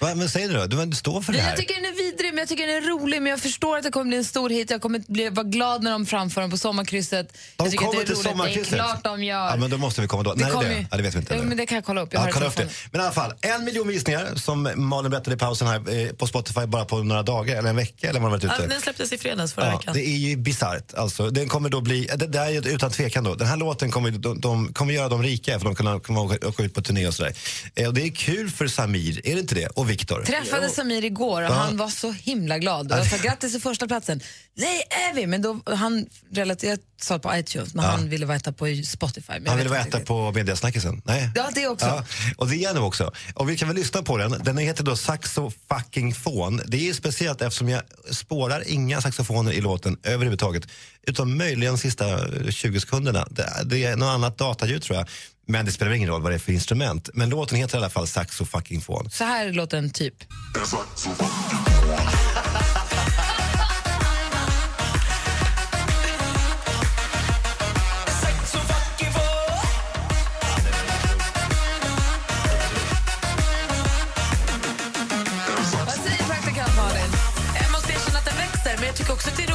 Va, 0.00 0.14
men 0.14 0.28
säg 0.28 0.48
det 0.48 0.54
då, 0.58 0.66
du, 0.66 0.86
du 0.86 0.96
står 0.96 1.22
för 1.22 1.32
det 1.32 1.38
här. 1.40 1.48
jag 1.50 1.58
tycker 1.58 1.74
den 1.74 1.84
är 1.84 1.96
vidrig, 1.96 2.30
men 2.34 2.38
jag 2.38 2.48
tycker 2.48 2.66
den 2.66 2.76
är 2.76 2.88
rolig. 2.88 3.22
Men 3.22 3.30
jag 3.30 3.40
förstår 3.40 3.76
att 3.76 3.82
det 3.82 3.90
kommer 3.90 4.06
bli 4.08 4.16
en 4.16 4.24
stor 4.24 4.50
hit. 4.50 4.70
Jag 4.70 4.82
kommer 4.82 4.98
bli, 5.08 5.28
vara 5.28 5.46
glad 5.46 5.82
när 5.82 5.90
de 5.92 6.06
framför 6.06 6.40
den 6.40 6.50
på 6.50 6.58
sommarkrysset. 6.58 7.32
De 7.56 7.66
jag 7.68 7.76
kommer 7.76 7.92
det 8.00 8.06
till 8.06 8.14
roligt. 8.14 8.26
sommarkrysset. 8.28 8.70
Det 8.70 8.76
är 8.76 8.82
klart 8.84 9.04
de 9.04 9.22
gör. 9.24 9.46
Ja, 9.46 9.56
men 9.56 9.70
då 9.70 9.78
måste 9.78 10.00
vi 10.00 10.06
komma 10.08 10.22
då. 10.22 10.32
När 10.36 10.46
är 10.46 10.50
kommer 10.50 10.68
det? 10.68 10.74
ju- 10.74 10.86
Ja, 10.90 10.96
det 10.96 11.02
vet 11.02 11.14
vi 11.14 11.18
inte. 11.18 11.34
Eller? 11.34 11.44
men 11.44 11.56
det 11.56 11.66
kan 11.66 11.76
jag 11.76 11.84
kolla 11.84 12.00
upp. 12.00 12.12
Jag 12.12 12.22
Ja, 12.28 12.32
kolla 12.32 12.44
det 12.44 12.50
upp 12.50 12.56
det. 12.56 12.68
Men 12.90 13.00
i 13.00 13.04
alla 13.04 13.12
fall, 13.12 13.34
en 13.40 13.64
miljon 13.64 13.88
visningar 13.88 14.28
som 14.36 14.70
Malin 14.76 15.10
berättade 15.10 15.36
i 15.36 15.38
pausen 15.38 15.68
här 15.68 16.06
eh, 16.06 16.12
på 16.12 16.26
Spotify 16.26 16.66
bara 16.66 16.84
på 16.84 16.98
några 17.02 17.22
dagar 17.22 17.56
eller 17.58 17.70
en 17.70 17.76
vecka 17.76 18.08
eller 18.08 18.20
vad 18.20 18.22
man 18.22 18.30
varit 18.30 18.42
Ja, 18.44 18.54
ute. 18.58 18.66
den 18.66 18.80
släpptes 18.80 19.12
i 19.12 19.18
fredags 19.18 19.52
förra 19.54 19.66
Ja, 19.66 19.76
veckan. 19.78 19.94
det 19.94 20.00
är 20.08 20.16
ju 20.16 20.36
bisarrt. 20.36 20.94
Alltså, 20.94 21.30
den 21.30 21.48
kommer 21.48 21.68
då 21.68 21.80
bli, 21.80 22.08
det, 22.16 22.26
det 22.26 22.38
är 22.38 22.50
ju 22.50 22.58
utan 22.58 22.90
tvekan 22.90 23.24
då, 23.24 23.34
den 23.34 23.46
här 23.48 23.56
låten 23.56 23.90
kommer, 23.90 24.10
de, 24.10 24.40
de 24.40 24.72
kommer 24.72 24.94
göra 24.94 25.08
dem 25.08 25.22
rika 25.22 25.58
för 25.58 25.64
de 25.66 25.74
kommer, 25.74 25.98
kommer 25.98 26.20
åka, 26.20 26.48
åka 26.48 26.62
ut 26.62 26.74
på 26.74 26.82
turné 26.82 27.06
och 27.06 27.14
sådär. 27.14 27.34
Eh, 27.74 27.86
och 27.88 27.94
det 27.94 28.02
är 28.02 28.10
kul 28.10 28.50
för 28.50 28.66
Samir, 28.66 29.20
är 29.26 29.34
det 29.34 29.40
inte 29.40 29.54
det? 29.54 29.66
Och 29.76 29.90
Viktor. 29.90 30.24
Träffade 30.24 30.68
Samir 30.68 31.04
igår 31.04 31.42
och 31.42 31.48
Ja. 31.50 31.52
han 31.54 31.76
var 31.76 31.88
så 31.88 32.12
himla 32.12 32.58
glad. 32.58 32.92
Och 32.92 32.98
jag 32.98 33.06
sa 33.10 33.16
grattis 33.16 33.52
till 33.52 33.60
första 33.62 33.86
platsen. 33.88 34.20
Nej, 34.54 34.82
är 35.10 35.14
vi? 35.14 35.26
Men 35.26 35.42
då, 35.42 35.60
han 35.66 36.06
relaterat, 36.32 36.80
jag 36.98 37.04
sa 37.06 37.18
på 37.18 37.36
iTunes, 37.36 37.74
men 37.74 37.84
Ja. 37.84 37.90
han 37.90 38.08
ville 38.08 38.26
vara 38.26 38.36
etta 38.36 38.52
på 38.52 38.66
Spotify. 38.86 39.32
Han 39.46 39.56
ville 39.58 39.70
vara 39.70 39.80
etta 39.80 40.00
på 40.00 40.32
mediasnackisen. 40.32 41.02
Nej. 41.04 41.30
Ja, 41.34 41.50
det 41.54 41.66
också. 41.66 41.86
Ja, 41.86 42.04
och 42.36 42.48
det 42.48 42.64
är 42.64 42.74
nu 42.74 42.80
också. 42.80 43.12
Och 43.34 43.50
vi 43.50 43.56
kan 43.56 43.68
väl 43.68 43.76
lyssna 43.76 44.02
på 44.02 44.16
den. 44.16 44.30
Den 44.44 44.58
heter 44.58 44.84
då 44.84 44.96
Saxo 44.96 45.52
fucking 45.68 46.14
fon. 46.14 46.60
Det 46.66 46.88
är 46.88 46.92
speciellt 46.92 47.42
eftersom 47.42 47.68
jag 47.68 47.82
spårar 48.10 48.64
inga 48.68 49.00
saxofoner 49.00 49.52
i 49.52 49.60
låten 49.60 49.96
överhuvudtaget. 50.02 50.66
Utom 51.06 51.38
möjligen 51.38 51.78
sista 51.78 52.04
20 52.50 52.80
sekunderna. 52.80 53.28
Det, 53.30 53.60
det 53.64 53.84
är 53.84 53.96
något 53.96 54.06
annat 54.14 54.38
dataljud 54.38 54.82
tror 54.82 54.98
jag. 54.98 55.08
Men 55.46 55.64
det 55.64 55.72
spelar 55.72 55.92
ingen 55.92 56.08
roll 56.08 56.22
vad 56.22 56.32
det 56.32 56.36
är 56.36 56.38
för 56.38 56.52
instrument. 56.52 57.10
Men 57.14 57.28
låten 57.28 57.58
heter 57.58 57.74
i 57.74 57.78
alla 57.78 57.90
fall 57.90 58.06
Saxo 58.06 58.44
fucking 58.44 58.80
fon. 58.80 59.10
Så 59.10 59.24
här 59.24 59.52
låter 59.52 59.76
den 59.76 59.90
typ. 59.90 60.14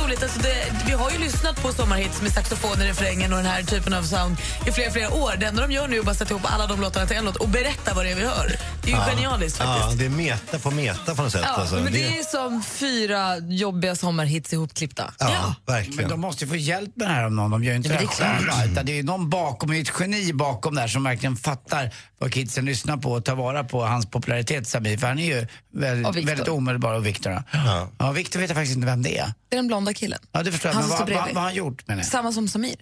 Roligt. 0.08 0.24
Alltså 0.24 0.40
det, 0.40 0.84
vi 0.86 0.92
har 0.92 1.12
ju 1.12 1.18
lyssnat 1.18 1.62
på 1.62 1.72
sommarhits 1.72 2.22
med 2.22 2.32
saxofoner 2.32 2.86
i 2.86 2.90
refrängen 2.90 3.34
och 3.34 3.38
den 3.38 3.46
här 3.46 3.64
typen 3.64 3.94
av 3.94 4.04
sound 4.04 4.38
i 4.68 4.72
flera, 4.72 4.92
flera 4.92 5.14
år. 5.14 5.34
Det 5.40 5.46
enda 5.46 5.62
de 5.62 5.72
gör 5.72 5.88
nu 5.88 5.98
är 5.98 6.10
att 6.10 6.18
sätta 6.18 6.34
ihop 6.34 6.54
alla 6.54 6.68
de 6.68 6.82
låtarna 6.82 7.08
till 7.08 7.18
en 7.18 7.26
låt 7.26 7.36
och 7.36 7.50
berätta 7.50 7.94
vad 7.94 8.06
det 8.06 8.12
är 8.12 8.16
vi 8.16 8.26
hör. 8.26 8.77
Det 8.88 8.94
är 8.94 9.10
ju 9.10 9.16
genialiskt 9.16 9.58
faktiskt. 9.58 9.90
Ja, 9.90 9.96
det 9.98 10.06
är 10.06 10.10
meta 10.10 10.60
på 10.60 10.72
meta 10.72 11.16
på 11.16 11.22
något 11.22 11.32
sätt. 11.32 11.42
Ja, 11.44 11.50
alltså. 11.50 11.76
men 11.76 11.86
det 11.86 11.92
det, 11.92 12.18
är 12.18 12.24
som 12.24 12.64
fyra 12.64 13.38
jobbiga 13.38 13.96
sommarhits 13.96 14.54
ihopklippta. 14.54 15.14
ja, 15.20 15.56
verkligen. 15.66 15.96
Men 15.96 16.10
de 16.10 16.20
måste 16.20 16.44
ju 16.46 16.50
få 16.50 16.56
hjälp 16.56 16.96
med 16.96 17.08
det 17.08 17.14
här 17.14 17.26
om 17.26 17.36
någon. 17.36 17.52
De 17.52 17.64
gör 17.64 17.72
ju 17.72 17.78
inte 17.78 17.90
Ja, 17.90 18.00
det, 18.00 18.08
själva. 18.08 18.66
Utan 18.66 18.86
det 18.86 18.92
är 18.92 18.96
ju 18.96 19.04
någon 19.04 19.30
bakom, 19.30 19.72
ett 19.72 19.92
geni 20.00 20.34
bakom 20.34 20.76
där 20.76 20.88
som 20.88 21.04
verkligen 21.04 21.36
fattar 21.36 21.94
vad 22.18 22.34
kidsen 22.34 22.66
lyssnar 22.66 22.98
på 22.98 23.12
och 23.12 23.26
tar 23.26 23.36
vara 23.36 23.64
på 23.64 23.86
hans 23.86 24.06
popularitet, 24.06 24.68
Samir. 24.68 24.98
För 24.98 25.08
han 25.08 25.20
är 25.20 25.26
ju 25.26 25.48
väldigt, 25.74 26.26
väldigt 26.26 26.48
omedelbar. 26.48 26.94
Och 26.94 27.06
Viktor, 27.06 27.32
ja. 27.32 27.44
Ja. 27.52 27.90
ja. 27.98 28.12
Viktor 28.12 28.40
vet 28.40 28.50
jag 28.50 28.58
faktiskt 28.58 28.76
inte 28.76 28.86
vem 28.86 29.04
det 29.04 29.18
är. 29.18 29.34
Det 29.50 29.56
är 29.56 29.58
den 29.58 29.68
blonda 29.68 29.94
killen. 29.94 30.20
Ja, 30.32 30.44
det 30.44 30.52
förstår 30.52 30.72
jag. 30.72 30.80
Han 30.80 30.90
Men 30.90 31.16
vad 31.16 31.36
har 31.36 31.42
han 31.42 31.56
gjort 31.56 31.88
menar 31.88 32.02
jag? 32.02 32.12
Samma 32.12 32.32
som 32.32 32.48
Samir. 32.48 32.76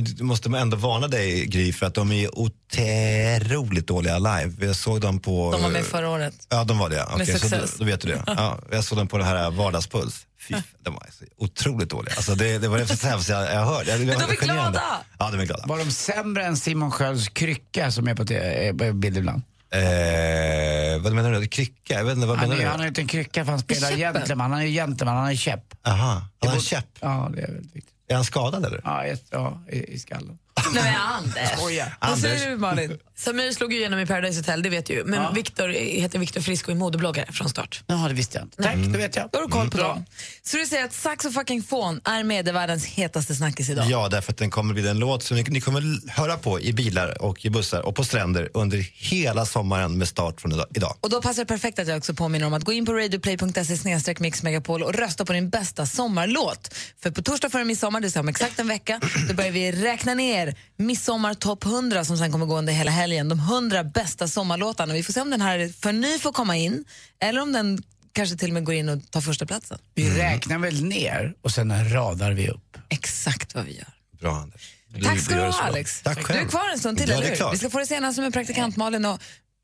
Du 0.00 0.24
måste 0.24 0.48
ändå 0.58 0.76
varna 0.76 1.08
dig, 1.08 1.46
Gry, 1.46 1.72
för 1.72 1.86
att 1.86 1.94
de 1.94 2.12
är 2.12 2.38
otroligt 2.38 3.86
dåliga 3.86 4.18
live. 4.18 4.66
Jag 4.66 4.76
såg 4.76 5.00
dem 5.00 5.20
på... 5.20 5.52
De 5.52 5.62
var 5.62 5.70
med 5.70 5.84
förra 5.84 6.08
året. 6.10 6.34
Ja, 6.48 6.64
de 6.64 6.78
var 6.78 6.88
det. 6.88 6.96
ja. 6.96 7.16
Med 7.16 7.40
så 7.40 7.48
då, 7.48 7.62
då 7.78 7.84
vet 7.84 8.00
du 8.00 8.08
det. 8.08 8.22
Ja, 8.36 8.58
jag 8.70 8.84
såg 8.84 8.98
dem 8.98 9.08
på 9.08 9.18
det 9.18 9.24
här 9.24 9.50
Vardagspuls. 9.50 10.26
Fy, 10.48 10.54
de 10.84 10.94
var 10.94 11.02
otroligt 11.36 11.90
dåliga. 11.90 12.14
Alltså 12.16 12.34
det, 12.34 12.58
det 12.58 12.68
var 12.68 12.78
det 12.78 12.86
sämsta 12.86 13.32
jag, 13.32 13.54
jag 13.54 13.64
hörde. 13.64 13.98
Men 13.98 14.06
de 14.06 14.14
är 14.14 14.44
glada. 14.44 14.82
Ja, 15.18 15.30
de 15.30 15.40
är 15.40 15.44
glada. 15.44 15.64
Var 15.66 15.78
de 15.78 15.90
sämre 15.90 16.44
än 16.44 16.56
Simon 16.56 16.90
Skölds 16.90 17.28
krycka 17.28 17.90
som 17.92 18.08
är 18.08 18.14
på, 18.14 18.92
bild 18.92 19.16
ibland? 19.16 19.42
Eh, 19.70 21.02
vad 21.02 21.12
menar 21.12 21.32
du? 21.32 21.48
Krycka? 21.48 21.94
Jag 21.94 22.04
vet 22.04 22.14
inte, 22.14 22.26
vad 22.26 22.38
Han, 22.38 22.48
menar 22.48 22.60
är, 22.60 22.64
du? 22.64 22.70
han 22.70 22.78
har 22.78 22.84
ju 22.84 22.88
inte 22.88 23.00
en 23.00 23.06
krycka 23.06 23.44
för 23.44 23.50
han 23.50 23.60
spelar 23.60 23.90
gentleman. 23.90 24.50
Han 24.52 24.60
är 24.60 24.64
ju 24.64 24.72
gentleman, 24.72 25.14
han 25.14 25.24
har 25.24 25.30
ju 25.30 25.36
käpp. 25.36 25.74
Aha, 25.86 26.22
han 26.40 26.48
har 26.48 26.56
en 26.56 26.62
käpp. 26.62 26.86
Ja, 27.00 27.30
det 27.34 27.42
är 27.42 27.46
väldigt 27.46 27.76
viktigt. 27.76 27.94
Är 28.08 28.14
han 28.14 28.24
skadad 28.24 28.64
eller? 28.64 28.80
Ja, 28.84 29.04
ett, 29.04 29.24
ja 29.30 29.60
i, 29.68 29.94
i 29.94 29.98
skallen. 29.98 30.38
Nej, 30.72 30.82
men 30.84 30.94
Anders. 31.00 31.50
Skoja. 31.58 31.92
Vad 32.00 32.18
säger 32.18 32.50
du, 32.50 32.56
Malin? 32.56 32.98
Samir 33.16 33.52
slog 33.52 33.72
ju 33.72 33.78
igenom 33.78 33.98
i 33.98 34.06
Paradise 34.06 34.38
Hotel, 34.40 34.62
det 34.62 34.68
vet 34.70 34.86
du 34.86 34.92
ju. 34.92 35.04
Men 35.04 35.22
Ja. 35.22 35.30
Victor 35.30 35.68
heter 35.68 36.18
Victor 36.18 36.40
Frisk 36.40 36.68
och 36.68 36.72
är 36.72 36.76
modebloggare 36.76 37.32
från 37.32 37.48
start. 37.48 37.82
Jaha, 37.86 38.08
det 38.08 38.14
visste 38.14 38.38
jag 38.38 38.44
inte. 38.46 38.62
Tack, 38.62 38.74
det 38.76 38.98
vet 38.98 39.16
jag. 39.16 39.28
Då 39.32 39.38
har 39.38 39.46
du 39.46 39.52
koll 39.52 39.70
på 39.70 39.76
Bra. 39.76 39.88
dem. 39.88 40.04
Så 40.42 40.56
du 40.56 40.66
säger 40.66 40.84
att 40.84 40.92
Sax 40.92 41.24
och 41.24 41.32
fucking 41.34 41.62
fån 41.62 42.00
är 42.04 42.24
medievärldens 42.24 42.84
hetaste 42.86 43.34
snackis 43.34 43.70
idag? 43.70 43.86
Ja, 43.90 44.08
därför 44.08 44.32
att 44.32 44.38
den 44.38 44.50
kommer 44.50 44.74
bli 44.74 44.88
en 44.88 44.98
låt 44.98 45.22
som 45.22 45.36
ni, 45.36 45.42
ni 45.42 45.60
kommer 45.60 46.10
höra 46.10 46.36
på 46.36 46.60
i 46.60 46.72
bilar 46.72 47.22
och 47.22 47.44
i 47.44 47.50
bussar 47.50 47.80
och 47.80 47.94
på 47.96 48.04
stränder 48.04 48.48
under 48.54 48.78
hela 48.94 49.46
sommaren 49.46 49.98
med 49.98 50.08
start 50.08 50.40
från 50.40 50.52
idag. 50.52 50.66
idag. 50.74 50.96
Och 51.00 51.10
då 51.10 51.22
passar 51.22 51.42
det 51.42 51.46
perfekt 51.46 51.78
att 51.78 51.88
jag 51.88 51.98
också 51.98 52.14
påminner 52.14 52.46
om 52.46 52.52
att 52.54 52.64
gå 52.64 52.72
in 52.72 52.86
på 52.86 52.92
radioplay.se 52.92 54.14
mixmegapol 54.18 54.82
och 54.82 54.94
rösta 54.94 55.24
på 55.24 55.32
din 55.32 55.50
bästa 55.50 55.86
sommarlåt. 55.86 56.74
För 57.02 57.10
på 57.10 57.22
torsdag 57.22 57.50
före 57.50 57.64
midsommar, 57.64 58.00
det 58.00 58.16
är 58.16 58.20
om 58.20 58.28
exakt 58.28 58.58
en 58.58 58.68
vecka, 58.68 59.00
då 59.28 59.34
börjar 59.34 59.50
vi 59.50 59.72
räkna 59.72 60.14
ner 60.14 60.47
midsommar 60.76 61.34
topp 61.34 61.64
100 61.64 62.04
som 62.04 62.18
sen 62.18 62.32
kommer 62.32 62.46
gå 62.46 62.58
under 62.58 62.72
hela 62.72 62.90
helgen. 62.90 63.28
De 63.28 63.38
100 63.38 63.84
bästa 63.84 64.28
sommarlåtarna. 64.28 64.94
Vi 64.94 65.02
får 65.02 65.12
se 65.12 65.20
om 65.20 65.30
den 65.30 65.40
här 65.40 65.72
för 65.80 65.92
ny 65.92 66.18
får 66.18 66.32
komma 66.32 66.56
in 66.56 66.84
eller 67.20 67.40
om 67.40 67.52
den 67.52 67.82
kanske 68.12 68.36
till 68.36 68.48
och 68.50 68.54
med 68.54 68.64
går 68.64 68.74
in 68.74 68.88
och 68.88 69.10
tar 69.10 69.20
första 69.20 69.46
platsen. 69.46 69.78
Vi 69.94 70.18
räknar 70.18 70.58
väl 70.58 70.84
ner 70.84 71.34
och 71.42 71.50
sen 71.50 71.92
radar 71.92 72.32
vi 72.32 72.48
upp. 72.48 72.76
Exakt 72.88 73.54
vad 73.54 73.64
vi 73.64 73.76
gör. 73.76 73.88
Bra, 74.20 74.36
Anders. 74.36 74.72
Du- 74.88 75.02
Tack 75.04 75.20
ska 75.20 75.34
du 75.34 75.40
ha. 75.42 75.62
Alex. 75.62 76.02
Tack 76.02 76.18
Du 76.18 76.24
själv. 76.24 76.40
är 76.46 76.48
kvar 76.48 76.70
en 76.72 76.78
stund 76.78 76.98
till, 76.98 77.08
Ja, 77.08 77.14
eller 77.14 77.22
det 77.22 77.28
är 77.28 77.30
hur? 77.30 77.36
klart. 77.36 77.54
Vi 77.54 77.58
ska 77.58 77.70
få 77.70 77.78
det 77.78 77.86
senaste 77.86 78.20
med 78.22 78.32
praktikant 78.32 78.76
Malin 78.76 79.04
och... 79.04 79.20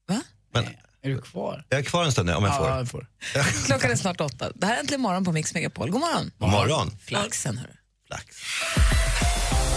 Va? 0.08 0.22
Men, 0.54 0.64
Är 1.02 1.08
du 1.10 1.20
kvar? 1.22 1.64
jag 1.68 1.80
är 1.80 1.84
kvar 1.84 2.04
en 2.04 2.12
stund 2.12 2.26
nu, 2.26 2.34
om 2.34 2.44
jag 2.44 2.56
får. 2.56 2.68
Ja, 2.68 2.78
jag 2.78 2.88
får. 2.90 3.06
Klockan 3.66 3.90
är 3.90 3.96
snart 3.96 4.20
åtta. 4.20 4.50
Det 4.54 4.66
här 4.66 4.74
är 4.76 4.80
Äntligen 4.80 5.00
morgon 5.00 5.24
på 5.24 5.32
Mix 5.32 5.54
Megapol. 5.54 5.90
God 5.90 6.00
morgon. 6.00 6.30
God 6.38 6.50
morgon. 6.50 6.98
Flaxen, 7.06 7.58
hörru. 7.58 7.72
Flax. 8.06 8.36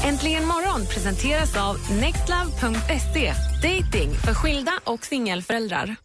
Äntligen 0.03 0.45
morgon 0.45 0.85
presenteras 0.87 1.57
av 1.57 1.91
nextlove.se. 1.91 3.33
Dating 3.61 4.13
för 4.13 4.33
skilda 4.33 4.71
och 4.83 5.05
singelföräldrar. 5.05 5.95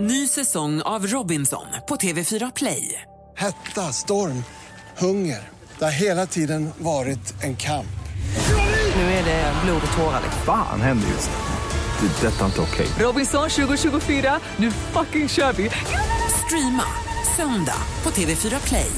Ny 0.00 0.28
säsong 0.28 0.82
av 0.82 1.06
Robinson 1.06 1.66
på 1.88 1.96
TV4 1.96 2.52
Play. 2.56 3.02
Hetta, 3.36 3.80
storm, 3.92 4.44
hunger. 4.98 5.48
Det 5.78 5.84
har 5.84 5.92
hela 5.92 6.26
tiden 6.26 6.70
varit 6.78 7.42
en 7.42 7.56
kamp. 7.56 7.86
Nu 8.96 9.02
är 9.02 9.24
det 9.24 9.52
blod 9.64 9.82
och 9.90 9.96
tårar. 9.96 10.20
liksom. 10.24 10.42
Fan 10.46 10.80
händer 10.80 11.08
just 11.08 11.30
nu. 11.30 12.08
Det. 12.08 12.26
är 12.26 12.30
Detta 12.30 12.40
är 12.40 12.46
inte 12.46 12.60
okej. 12.60 12.86
Robinson 12.98 13.48
2024, 13.50 14.40
nu 14.56 14.70
fucking 14.70 15.28
kör 15.28 15.52
vi! 15.52 15.70
Streama 16.46 16.84
söndag 17.36 17.76
på 18.02 18.10
TV4 18.10 18.68
Play. 18.68 18.90